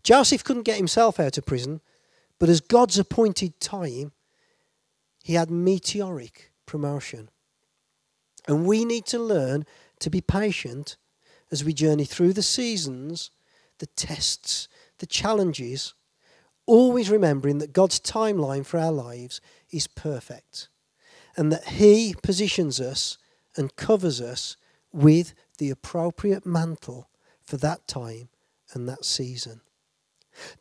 Joseph 0.03 0.43
couldn't 0.43 0.63
get 0.63 0.77
himself 0.77 1.19
out 1.19 1.37
of 1.37 1.45
prison, 1.45 1.81
but 2.39 2.49
as 2.49 2.61
God's 2.61 2.97
appointed 2.97 3.59
time, 3.59 4.11
he 5.23 5.33
had 5.33 5.49
meteoric 5.49 6.51
promotion. 6.65 7.29
And 8.47 8.65
we 8.65 8.83
need 8.83 9.05
to 9.07 9.19
learn 9.19 9.65
to 9.99 10.09
be 10.09 10.21
patient 10.21 10.97
as 11.51 11.63
we 11.63 11.73
journey 11.73 12.05
through 12.05 12.33
the 12.33 12.43
seasons, 12.43 13.31
the 13.79 13.85
tests, 13.85 14.67
the 14.97 15.05
challenges, 15.05 15.93
always 16.65 17.09
remembering 17.09 17.57
that 17.59 17.73
God's 17.73 17.99
timeline 17.99 18.65
for 18.65 18.79
our 18.79 18.91
lives 18.91 19.41
is 19.71 19.87
perfect 19.87 20.69
and 21.35 21.51
that 21.51 21.67
He 21.69 22.15
positions 22.21 22.79
us 22.79 23.17
and 23.55 23.75
covers 23.75 24.21
us 24.21 24.57
with 24.91 25.33
the 25.57 25.69
appropriate 25.69 26.45
mantle 26.45 27.09
for 27.41 27.57
that 27.57 27.87
time 27.87 28.29
and 28.73 28.87
that 28.87 29.05
season. 29.05 29.61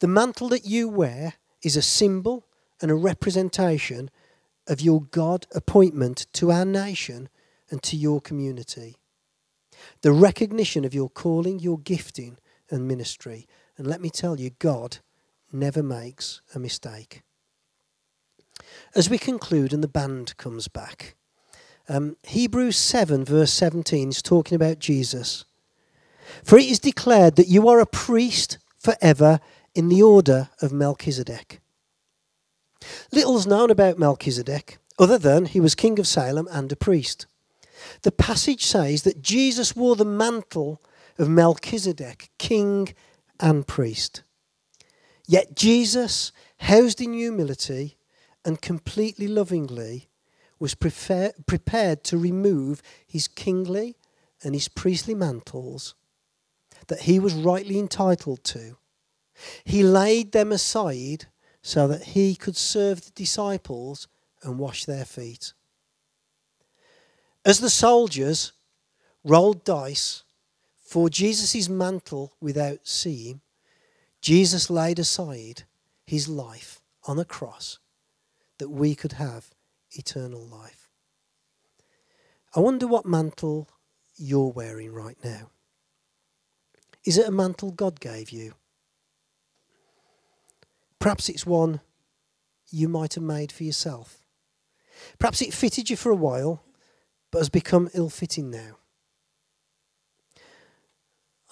The 0.00 0.08
mantle 0.08 0.48
that 0.48 0.66
you 0.66 0.88
wear 0.88 1.34
is 1.62 1.76
a 1.76 1.82
symbol 1.82 2.46
and 2.80 2.90
a 2.90 2.96
representation 2.96 4.10
of 4.66 4.80
your 4.80 5.02
God 5.02 5.46
appointment 5.54 6.26
to 6.34 6.50
our 6.50 6.64
nation 6.64 7.28
and 7.70 7.82
to 7.84 7.96
your 7.96 8.20
community. 8.20 8.96
The 10.02 10.12
recognition 10.12 10.84
of 10.84 10.94
your 10.94 11.08
calling, 11.08 11.58
your 11.58 11.78
gifting, 11.78 12.38
and 12.70 12.86
ministry. 12.86 13.46
And 13.76 13.86
let 13.86 14.00
me 14.00 14.10
tell 14.10 14.38
you, 14.38 14.50
God 14.58 14.98
never 15.52 15.82
makes 15.82 16.40
a 16.54 16.58
mistake. 16.58 17.22
As 18.94 19.08
we 19.08 19.18
conclude 19.18 19.72
and 19.72 19.82
the 19.82 19.88
band 19.88 20.36
comes 20.36 20.68
back, 20.68 21.16
um, 21.88 22.16
Hebrews 22.22 22.76
7, 22.76 23.24
verse 23.24 23.52
17 23.52 24.10
is 24.10 24.22
talking 24.22 24.54
about 24.56 24.78
Jesus. 24.78 25.44
For 26.44 26.58
it 26.58 26.66
is 26.66 26.78
declared 26.78 27.36
that 27.36 27.48
you 27.48 27.68
are 27.68 27.80
a 27.80 27.86
priest 27.86 28.58
forever 28.78 29.40
in 29.74 29.88
the 29.88 30.02
order 30.02 30.50
of 30.60 30.72
Melchizedek. 30.72 31.60
Little's 33.12 33.46
known 33.46 33.70
about 33.70 33.98
Melchizedek, 33.98 34.78
other 34.98 35.18
than 35.18 35.46
he 35.46 35.60
was 35.60 35.74
king 35.74 35.98
of 35.98 36.06
Salem 36.06 36.48
and 36.50 36.70
a 36.72 36.76
priest. 36.76 37.26
The 38.02 38.12
passage 38.12 38.64
says 38.64 39.02
that 39.02 39.22
Jesus 39.22 39.74
wore 39.74 39.96
the 39.96 40.04
mantle 40.04 40.80
of 41.18 41.28
Melchizedek, 41.28 42.30
king 42.38 42.94
and 43.40 43.66
priest. 43.66 44.22
Yet 45.26 45.54
Jesus, 45.54 46.32
housed 46.58 47.00
in 47.00 47.12
humility 47.14 47.96
and 48.44 48.60
completely 48.60 49.28
lovingly, 49.28 50.08
was 50.58 50.74
prefer- 50.74 51.32
prepared 51.46 52.04
to 52.04 52.18
remove 52.18 52.82
his 53.06 53.28
kingly 53.28 53.96
and 54.42 54.54
his 54.54 54.68
priestly 54.68 55.14
mantles 55.14 55.94
that 56.88 57.02
he 57.02 57.18
was 57.18 57.34
rightly 57.34 57.78
entitled 57.78 58.42
to. 58.44 58.76
He 59.64 59.82
laid 59.82 60.32
them 60.32 60.52
aside 60.52 61.26
so 61.62 61.86
that 61.88 62.02
he 62.02 62.34
could 62.34 62.56
serve 62.56 63.04
the 63.04 63.10
disciples 63.12 64.08
and 64.42 64.58
wash 64.58 64.84
their 64.84 65.04
feet. 65.04 65.52
As 67.44 67.60
the 67.60 67.70
soldiers 67.70 68.52
rolled 69.24 69.64
dice 69.64 70.24
for 70.80 71.08
Jesus' 71.08 71.68
mantle 71.68 72.34
without 72.40 72.80
seeing, 72.84 73.40
Jesus 74.22 74.70
laid 74.70 75.00
aside 75.00 75.64
his 76.06 76.28
life 76.28 76.80
on 77.04 77.18
a 77.18 77.24
cross 77.24 77.80
that 78.58 78.70
we 78.70 78.94
could 78.94 79.14
have 79.14 79.50
eternal 79.90 80.40
life. 80.46 80.88
I 82.54 82.60
wonder 82.60 82.86
what 82.86 83.04
mantle 83.04 83.68
you're 84.14 84.52
wearing 84.52 84.92
right 84.92 85.16
now. 85.24 85.50
Is 87.04 87.18
it 87.18 87.26
a 87.26 87.32
mantle 87.32 87.72
God 87.72 87.98
gave 87.98 88.30
you? 88.30 88.54
Perhaps 91.00 91.28
it's 91.28 91.44
one 91.44 91.80
you 92.70 92.88
might 92.88 93.14
have 93.14 93.24
made 93.24 93.50
for 93.50 93.64
yourself. 93.64 94.22
Perhaps 95.18 95.42
it 95.42 95.52
fitted 95.52 95.90
you 95.90 95.96
for 95.96 96.12
a 96.12 96.16
while, 96.16 96.62
but 97.32 97.38
has 97.38 97.48
become 97.48 97.90
ill 97.92 98.08
fitting 98.08 98.50
now. 98.50 98.76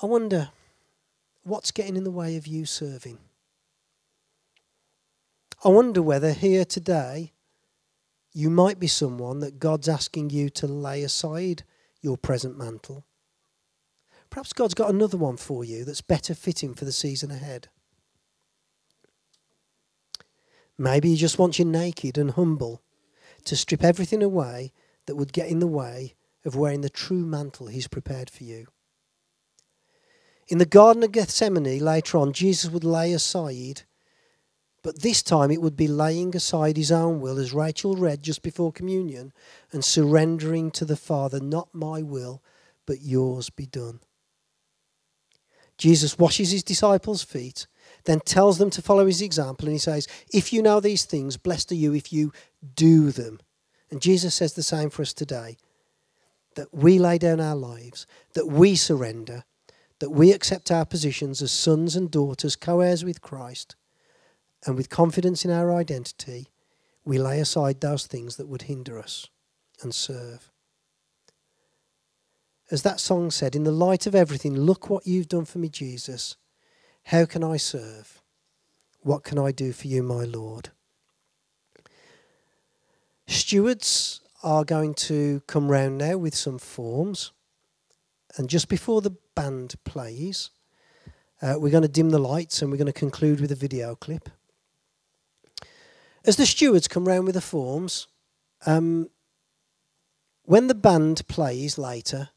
I 0.00 0.06
wonder 0.06 0.50
what's 1.42 1.70
getting 1.70 1.96
in 1.96 2.04
the 2.04 2.10
way 2.10 2.36
of 2.36 2.46
you 2.46 2.64
serving? 2.64 3.18
I 5.64 5.68
wonder 5.68 6.02
whether 6.02 6.32
here 6.32 6.64
today 6.64 7.32
you 8.32 8.48
might 8.48 8.78
be 8.78 8.86
someone 8.86 9.40
that 9.40 9.58
God's 9.58 9.88
asking 9.88 10.30
you 10.30 10.48
to 10.50 10.66
lay 10.66 11.02
aside 11.02 11.64
your 12.00 12.16
present 12.16 12.56
mantle. 12.56 13.04
Perhaps 14.30 14.52
God's 14.52 14.74
got 14.74 14.90
another 14.90 15.18
one 15.18 15.36
for 15.36 15.64
you 15.64 15.84
that's 15.84 16.00
better 16.00 16.34
fitting 16.34 16.74
for 16.74 16.84
the 16.84 16.92
season 16.92 17.30
ahead. 17.30 17.68
Maybe 20.78 21.10
He 21.10 21.16
just 21.16 21.38
wants 21.38 21.58
you 21.58 21.64
naked 21.64 22.16
and 22.16 22.30
humble 22.30 22.80
to 23.44 23.56
strip 23.56 23.82
everything 23.84 24.22
away 24.22 24.72
that 25.06 25.16
would 25.16 25.32
get 25.32 25.48
in 25.48 25.58
the 25.58 25.66
way 25.66 26.14
of 26.44 26.56
wearing 26.56 26.80
the 26.80 26.88
true 26.88 27.26
mantle 27.26 27.66
He's 27.66 27.88
prepared 27.88 28.30
for 28.30 28.44
you. 28.44 28.68
In 30.50 30.58
the 30.58 30.66
Garden 30.66 31.02
of 31.02 31.12
Gethsemane, 31.12 31.78
later 31.78 32.18
on, 32.18 32.32
Jesus 32.32 32.70
would 32.70 32.84
lay 32.84 33.12
aside, 33.12 33.82
but 34.82 35.00
this 35.00 35.22
time 35.22 35.50
it 35.50 35.62
would 35.62 35.76
be 35.76 35.88
laying 35.88 36.34
aside 36.34 36.76
his 36.76 36.90
own 36.90 37.20
will, 37.20 37.38
as 37.38 37.54
Rachel 37.54 37.94
read 37.94 38.22
just 38.22 38.42
before 38.42 38.72
communion, 38.72 39.32
and 39.72 39.84
surrendering 39.84 40.70
to 40.72 40.84
the 40.84 40.96
Father, 40.96 41.40
not 41.40 41.68
my 41.72 42.02
will, 42.02 42.42
but 42.84 43.00
yours 43.00 43.48
be 43.48 43.64
done. 43.64 44.00
Jesus 45.78 46.18
washes 46.18 46.50
his 46.50 46.64
disciples' 46.64 47.22
feet 47.22 47.66
then 48.04 48.20
tells 48.20 48.58
them 48.58 48.70
to 48.70 48.82
follow 48.82 49.06
his 49.06 49.22
example. 49.22 49.66
And 49.66 49.74
he 49.74 49.78
says, 49.78 50.08
If 50.32 50.52
you 50.52 50.62
know 50.62 50.80
these 50.80 51.04
things, 51.04 51.36
blessed 51.36 51.72
are 51.72 51.76
you 51.76 51.94
if 51.94 52.12
you 52.12 52.32
do 52.74 53.10
them. 53.10 53.40
And 53.90 54.00
Jesus 54.00 54.34
says 54.34 54.54
the 54.54 54.62
same 54.62 54.90
for 54.90 55.02
us 55.02 55.12
today 55.12 55.56
that 56.56 56.72
we 56.72 56.98
lay 56.98 57.16
down 57.16 57.40
our 57.40 57.54
lives, 57.54 58.06
that 58.34 58.46
we 58.46 58.74
surrender, 58.74 59.44
that 60.00 60.10
we 60.10 60.32
accept 60.32 60.70
our 60.70 60.84
positions 60.84 61.40
as 61.40 61.52
sons 61.52 61.94
and 61.94 62.10
daughters, 62.10 62.56
co 62.56 62.80
heirs 62.80 63.04
with 63.04 63.20
Christ, 63.20 63.76
and 64.66 64.76
with 64.76 64.90
confidence 64.90 65.44
in 65.44 65.50
our 65.50 65.72
identity, 65.72 66.48
we 67.04 67.18
lay 67.18 67.40
aside 67.40 67.80
those 67.80 68.06
things 68.06 68.36
that 68.36 68.48
would 68.48 68.62
hinder 68.62 68.98
us 68.98 69.28
and 69.82 69.94
serve. 69.94 70.50
As 72.70 72.82
that 72.82 73.00
song 73.00 73.30
said, 73.30 73.56
in 73.56 73.64
the 73.64 73.72
light 73.72 74.06
of 74.06 74.14
everything, 74.14 74.56
look 74.56 74.88
what 74.88 75.06
you've 75.06 75.28
done 75.28 75.44
for 75.44 75.58
me, 75.58 75.68
Jesus. 75.68 76.36
How 77.04 77.24
can 77.24 77.42
I 77.42 77.56
serve? 77.56 78.20
What 79.00 79.24
can 79.24 79.38
I 79.38 79.50
do 79.50 79.72
for 79.72 79.86
you, 79.86 80.02
my 80.02 80.24
Lord? 80.24 80.70
Stewards 83.26 84.20
are 84.42 84.64
going 84.64 84.94
to 84.94 85.42
come 85.46 85.70
round 85.70 85.98
now 85.98 86.16
with 86.16 86.34
some 86.34 86.58
forms. 86.58 87.32
And 88.36 88.48
just 88.48 88.68
before 88.68 89.00
the 89.00 89.16
band 89.34 89.74
plays, 89.84 90.50
uh, 91.42 91.54
we're 91.58 91.70
going 91.70 91.82
to 91.82 91.88
dim 91.88 92.10
the 92.10 92.18
lights 92.18 92.62
and 92.62 92.70
we're 92.70 92.76
going 92.76 92.86
to 92.86 92.92
conclude 92.92 93.40
with 93.40 93.50
a 93.50 93.56
video 93.56 93.94
clip. 93.94 94.28
As 96.24 96.36
the 96.36 96.46
stewards 96.46 96.86
come 96.86 97.06
round 97.06 97.24
with 97.24 97.34
the 97.34 97.40
forms, 97.40 98.06
um, 98.66 99.08
when 100.44 100.66
the 100.66 100.74
band 100.74 101.26
plays 101.28 101.78
later, 101.78 102.30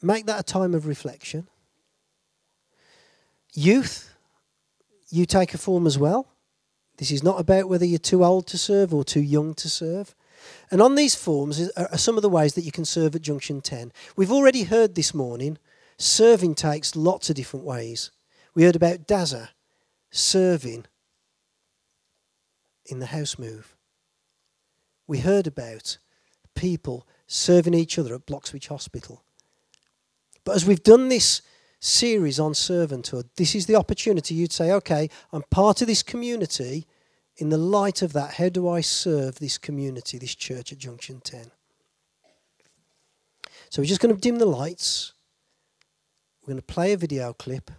make 0.00 0.26
that 0.26 0.40
a 0.40 0.44
time 0.44 0.74
of 0.74 0.86
reflection. 0.86 1.48
Youth, 3.54 4.14
you 5.10 5.26
take 5.26 5.54
a 5.54 5.58
form 5.58 5.86
as 5.86 5.98
well. 5.98 6.28
This 6.98 7.10
is 7.10 7.22
not 7.22 7.40
about 7.40 7.68
whether 7.68 7.84
you're 7.84 7.98
too 7.98 8.24
old 8.24 8.46
to 8.48 8.58
serve 8.58 8.92
or 8.92 9.04
too 9.04 9.22
young 9.22 9.54
to 9.54 9.68
serve. 9.68 10.14
And 10.70 10.82
on 10.82 10.94
these 10.94 11.14
forms 11.14 11.70
are 11.76 11.98
some 11.98 12.16
of 12.16 12.22
the 12.22 12.28
ways 12.28 12.54
that 12.54 12.64
you 12.64 12.72
can 12.72 12.84
serve 12.84 13.14
at 13.14 13.22
Junction 13.22 13.60
10. 13.60 13.92
We've 14.16 14.32
already 14.32 14.64
heard 14.64 14.94
this 14.94 15.14
morning, 15.14 15.58
serving 15.96 16.54
takes 16.54 16.96
lots 16.96 17.30
of 17.30 17.36
different 17.36 17.64
ways. 17.64 18.10
We 18.54 18.64
heard 18.64 18.76
about 18.76 19.06
Daza 19.06 19.50
serving 20.10 20.86
in 22.86 22.98
the 22.98 23.06
house 23.06 23.38
move. 23.38 23.76
We 25.06 25.18
heard 25.18 25.46
about 25.46 25.98
people 26.54 27.06
serving 27.26 27.74
each 27.74 27.98
other 27.98 28.14
at 28.14 28.26
Bloxwich 28.26 28.68
Hospital. 28.68 29.22
But 30.44 30.56
as 30.56 30.66
we've 30.66 30.82
done 30.82 31.08
this 31.08 31.42
series 31.80 32.40
on 32.40 32.52
servanthood, 32.52 33.24
this 33.36 33.54
is 33.54 33.66
the 33.66 33.76
opportunity 33.76 34.34
you'd 34.34 34.52
say, 34.52 34.72
okay, 34.72 35.08
I'm 35.32 35.42
part 35.50 35.80
of 35.80 35.86
this 35.86 36.02
community. 36.02 36.86
In 37.38 37.50
the 37.50 37.56
light 37.56 38.02
of 38.02 38.12
that, 38.14 38.34
how 38.34 38.48
do 38.48 38.68
I 38.68 38.80
serve 38.80 39.38
this 39.38 39.58
community, 39.58 40.18
this 40.18 40.34
church 40.34 40.72
at 40.72 40.78
Junction 40.78 41.20
10? 41.22 41.52
So 43.70 43.80
we're 43.80 43.86
just 43.86 44.00
going 44.00 44.14
to 44.14 44.20
dim 44.20 44.38
the 44.38 44.46
lights. 44.46 45.12
We're 46.42 46.54
going 46.54 46.60
to 46.60 46.74
play 46.74 46.92
a 46.92 46.96
video 46.96 47.32
clip. 47.32 47.70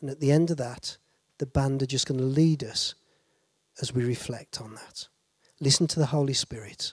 And 0.00 0.10
at 0.10 0.20
the 0.20 0.30
end 0.30 0.50
of 0.50 0.58
that, 0.58 0.98
the 1.38 1.46
band 1.46 1.82
are 1.82 1.86
just 1.86 2.06
going 2.06 2.20
to 2.20 2.26
lead 2.26 2.62
us 2.62 2.94
as 3.80 3.94
we 3.94 4.04
reflect 4.04 4.60
on 4.60 4.74
that. 4.74 5.08
Listen 5.58 5.86
to 5.86 5.98
the 5.98 6.06
Holy 6.06 6.34
Spirit. 6.34 6.92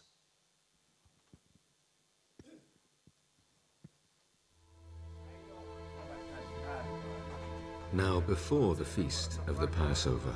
Now, 7.92 8.22
before 8.22 8.76
the 8.76 8.86
feast 8.86 9.40
of 9.48 9.60
the 9.60 9.68
Passover, 9.68 10.36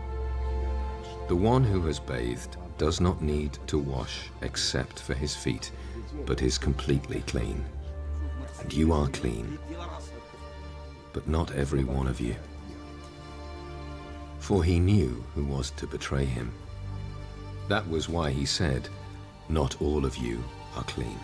The 1.31 1.37
one 1.37 1.63
who 1.63 1.79
has 1.83 1.97
bathed 1.97 2.57
does 2.77 2.99
not 2.99 3.21
need 3.21 3.57
to 3.67 3.79
wash 3.79 4.29
except 4.41 4.99
for 4.99 5.13
his 5.13 5.33
feet, 5.33 5.71
but 6.25 6.41
is 6.41 6.57
completely 6.57 7.21
clean. 7.21 7.63
And 8.59 8.73
you 8.73 8.91
are 8.91 9.07
clean, 9.07 9.57
but 11.13 11.29
not 11.29 11.53
every 11.53 11.85
one 11.85 12.07
of 12.07 12.19
you. 12.19 12.35
For 14.39 14.61
he 14.61 14.77
knew 14.77 15.23
who 15.33 15.45
was 15.45 15.71
to 15.77 15.87
betray 15.87 16.25
him. 16.25 16.51
That 17.69 17.89
was 17.89 18.09
why 18.09 18.31
he 18.31 18.45
said, 18.45 18.89
Not 19.47 19.81
all 19.81 20.03
of 20.03 20.17
you 20.17 20.43
are 20.75 20.83
clean. 20.83 21.17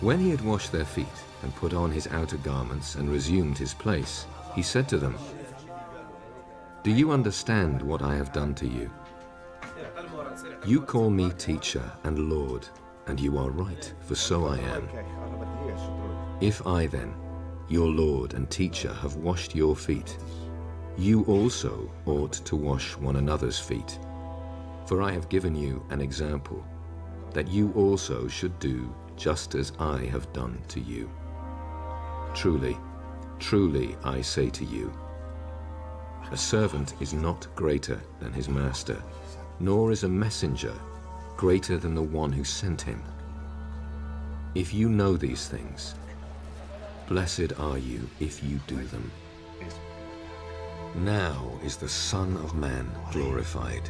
When 0.00 0.20
he 0.20 0.30
had 0.30 0.44
washed 0.44 0.70
their 0.70 0.84
feet 0.84 1.18
and 1.42 1.52
put 1.56 1.74
on 1.74 1.90
his 1.90 2.06
outer 2.06 2.36
garments 2.36 2.94
and 2.94 3.10
resumed 3.10 3.58
his 3.58 3.74
place, 3.74 4.26
he 4.54 4.62
said 4.62 4.88
to 4.90 4.98
them, 4.98 5.16
Do 6.86 6.92
you 6.92 7.10
understand 7.10 7.82
what 7.82 8.00
I 8.00 8.14
have 8.14 8.32
done 8.32 8.54
to 8.54 8.64
you? 8.64 8.88
You 10.64 10.80
call 10.80 11.10
me 11.10 11.32
teacher 11.32 11.82
and 12.04 12.30
Lord, 12.30 12.68
and 13.08 13.18
you 13.18 13.38
are 13.38 13.50
right, 13.50 13.92
for 14.02 14.14
so 14.14 14.46
I 14.46 14.58
am. 14.58 14.88
If 16.40 16.64
I 16.64 16.86
then, 16.86 17.12
your 17.68 17.88
Lord 17.88 18.34
and 18.34 18.48
teacher, 18.48 18.92
have 19.02 19.16
washed 19.16 19.52
your 19.52 19.74
feet, 19.74 20.16
you 20.96 21.24
also 21.24 21.90
ought 22.04 22.34
to 22.34 22.54
wash 22.54 22.96
one 22.96 23.16
another's 23.16 23.58
feet. 23.58 23.98
For 24.86 25.02
I 25.02 25.10
have 25.10 25.28
given 25.28 25.56
you 25.56 25.84
an 25.90 26.00
example, 26.00 26.64
that 27.32 27.48
you 27.48 27.72
also 27.72 28.28
should 28.28 28.56
do 28.60 28.94
just 29.16 29.56
as 29.56 29.72
I 29.80 30.04
have 30.04 30.32
done 30.32 30.62
to 30.68 30.78
you. 30.78 31.10
Truly, 32.32 32.76
truly 33.40 33.96
I 34.04 34.20
say 34.20 34.50
to 34.50 34.64
you, 34.64 34.96
a 36.32 36.36
servant 36.36 36.94
is 37.00 37.12
not 37.12 37.46
greater 37.54 38.00
than 38.20 38.32
his 38.32 38.48
master, 38.48 39.00
nor 39.60 39.92
is 39.92 40.04
a 40.04 40.08
messenger 40.08 40.74
greater 41.36 41.76
than 41.76 41.94
the 41.94 42.02
one 42.02 42.32
who 42.32 42.44
sent 42.44 42.82
him. 42.82 43.02
If 44.54 44.72
you 44.72 44.88
know 44.88 45.16
these 45.16 45.48
things, 45.48 45.94
blessed 47.08 47.52
are 47.58 47.78
you 47.78 48.08
if 48.20 48.42
you 48.42 48.58
do 48.66 48.82
them. 48.86 49.10
Now 50.96 51.50
is 51.62 51.76
the 51.76 51.88
Son 51.88 52.36
of 52.38 52.54
Man 52.54 52.90
glorified, 53.12 53.88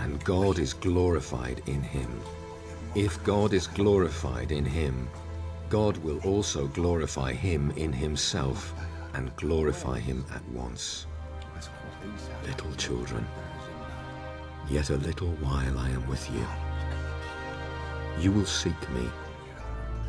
and 0.00 0.22
God 0.24 0.58
is 0.58 0.74
glorified 0.74 1.62
in 1.66 1.82
him. 1.82 2.20
If 2.96 3.22
God 3.22 3.52
is 3.52 3.68
glorified 3.68 4.50
in 4.50 4.64
him, 4.64 5.08
God 5.68 5.96
will 5.98 6.18
also 6.18 6.66
glorify 6.66 7.32
him 7.32 7.70
in 7.76 7.92
himself 7.92 8.74
and 9.14 9.34
glorify 9.36 10.00
him 10.00 10.24
at 10.34 10.44
once. 10.48 11.06
Little 12.46 12.72
children, 12.74 13.26
yet 14.68 14.90
a 14.90 14.96
little 14.96 15.32
while 15.40 15.78
I 15.78 15.90
am 15.90 16.06
with 16.08 16.28
you. 16.32 16.46
You 18.18 18.32
will 18.32 18.46
seek 18.46 18.90
me. 18.90 19.08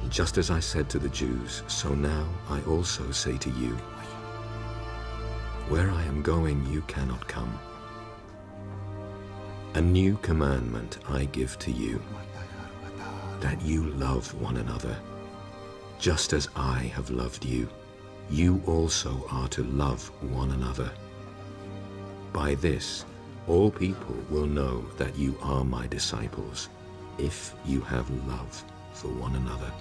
Just 0.10 0.38
as 0.38 0.50
I 0.50 0.60
said 0.60 0.90
to 0.90 1.00
the 1.00 1.10
Jews, 1.10 1.64
so 1.68 1.94
now 1.94 2.28
I 2.50 2.62
also 2.64 3.12
say 3.12 3.38
to 3.38 3.50
you, 3.52 3.76
Where 5.70 5.92
I 5.92 6.04
am 6.04 6.22
going, 6.22 6.66
you 6.66 6.82
cannot 6.88 7.28
come. 7.28 7.60
A 9.76 9.82
new 9.82 10.18
commandment 10.18 10.98
I 11.08 11.26
give 11.26 11.58
to 11.60 11.72
you 11.72 12.02
that 13.40 13.62
you 13.62 13.90
love 13.92 14.34
one 14.42 14.58
another. 14.58 14.96
Just 16.00 16.34
as 16.34 16.50
I 16.56 16.92
have 16.96 17.10
loved 17.10 17.46
you, 17.46 17.70
you 18.30 18.62
also 18.66 19.26
are 19.30 19.48
to 19.50 19.64
love 19.64 20.08
one 20.32 20.52
another. 20.52 20.92
By 22.34 22.56
this, 22.56 23.06
all 23.48 23.70
people 23.70 24.16
will 24.30 24.48
know 24.48 24.86
that 24.98 25.18
you 25.18 25.38
are 25.42 25.66
my 25.66 25.88
disciples, 25.88 26.70
if 27.18 27.54
you 27.66 27.82
have 27.82 28.10
love 28.26 28.64
for 28.94 29.10
one 29.10 29.36
another. 29.36 29.72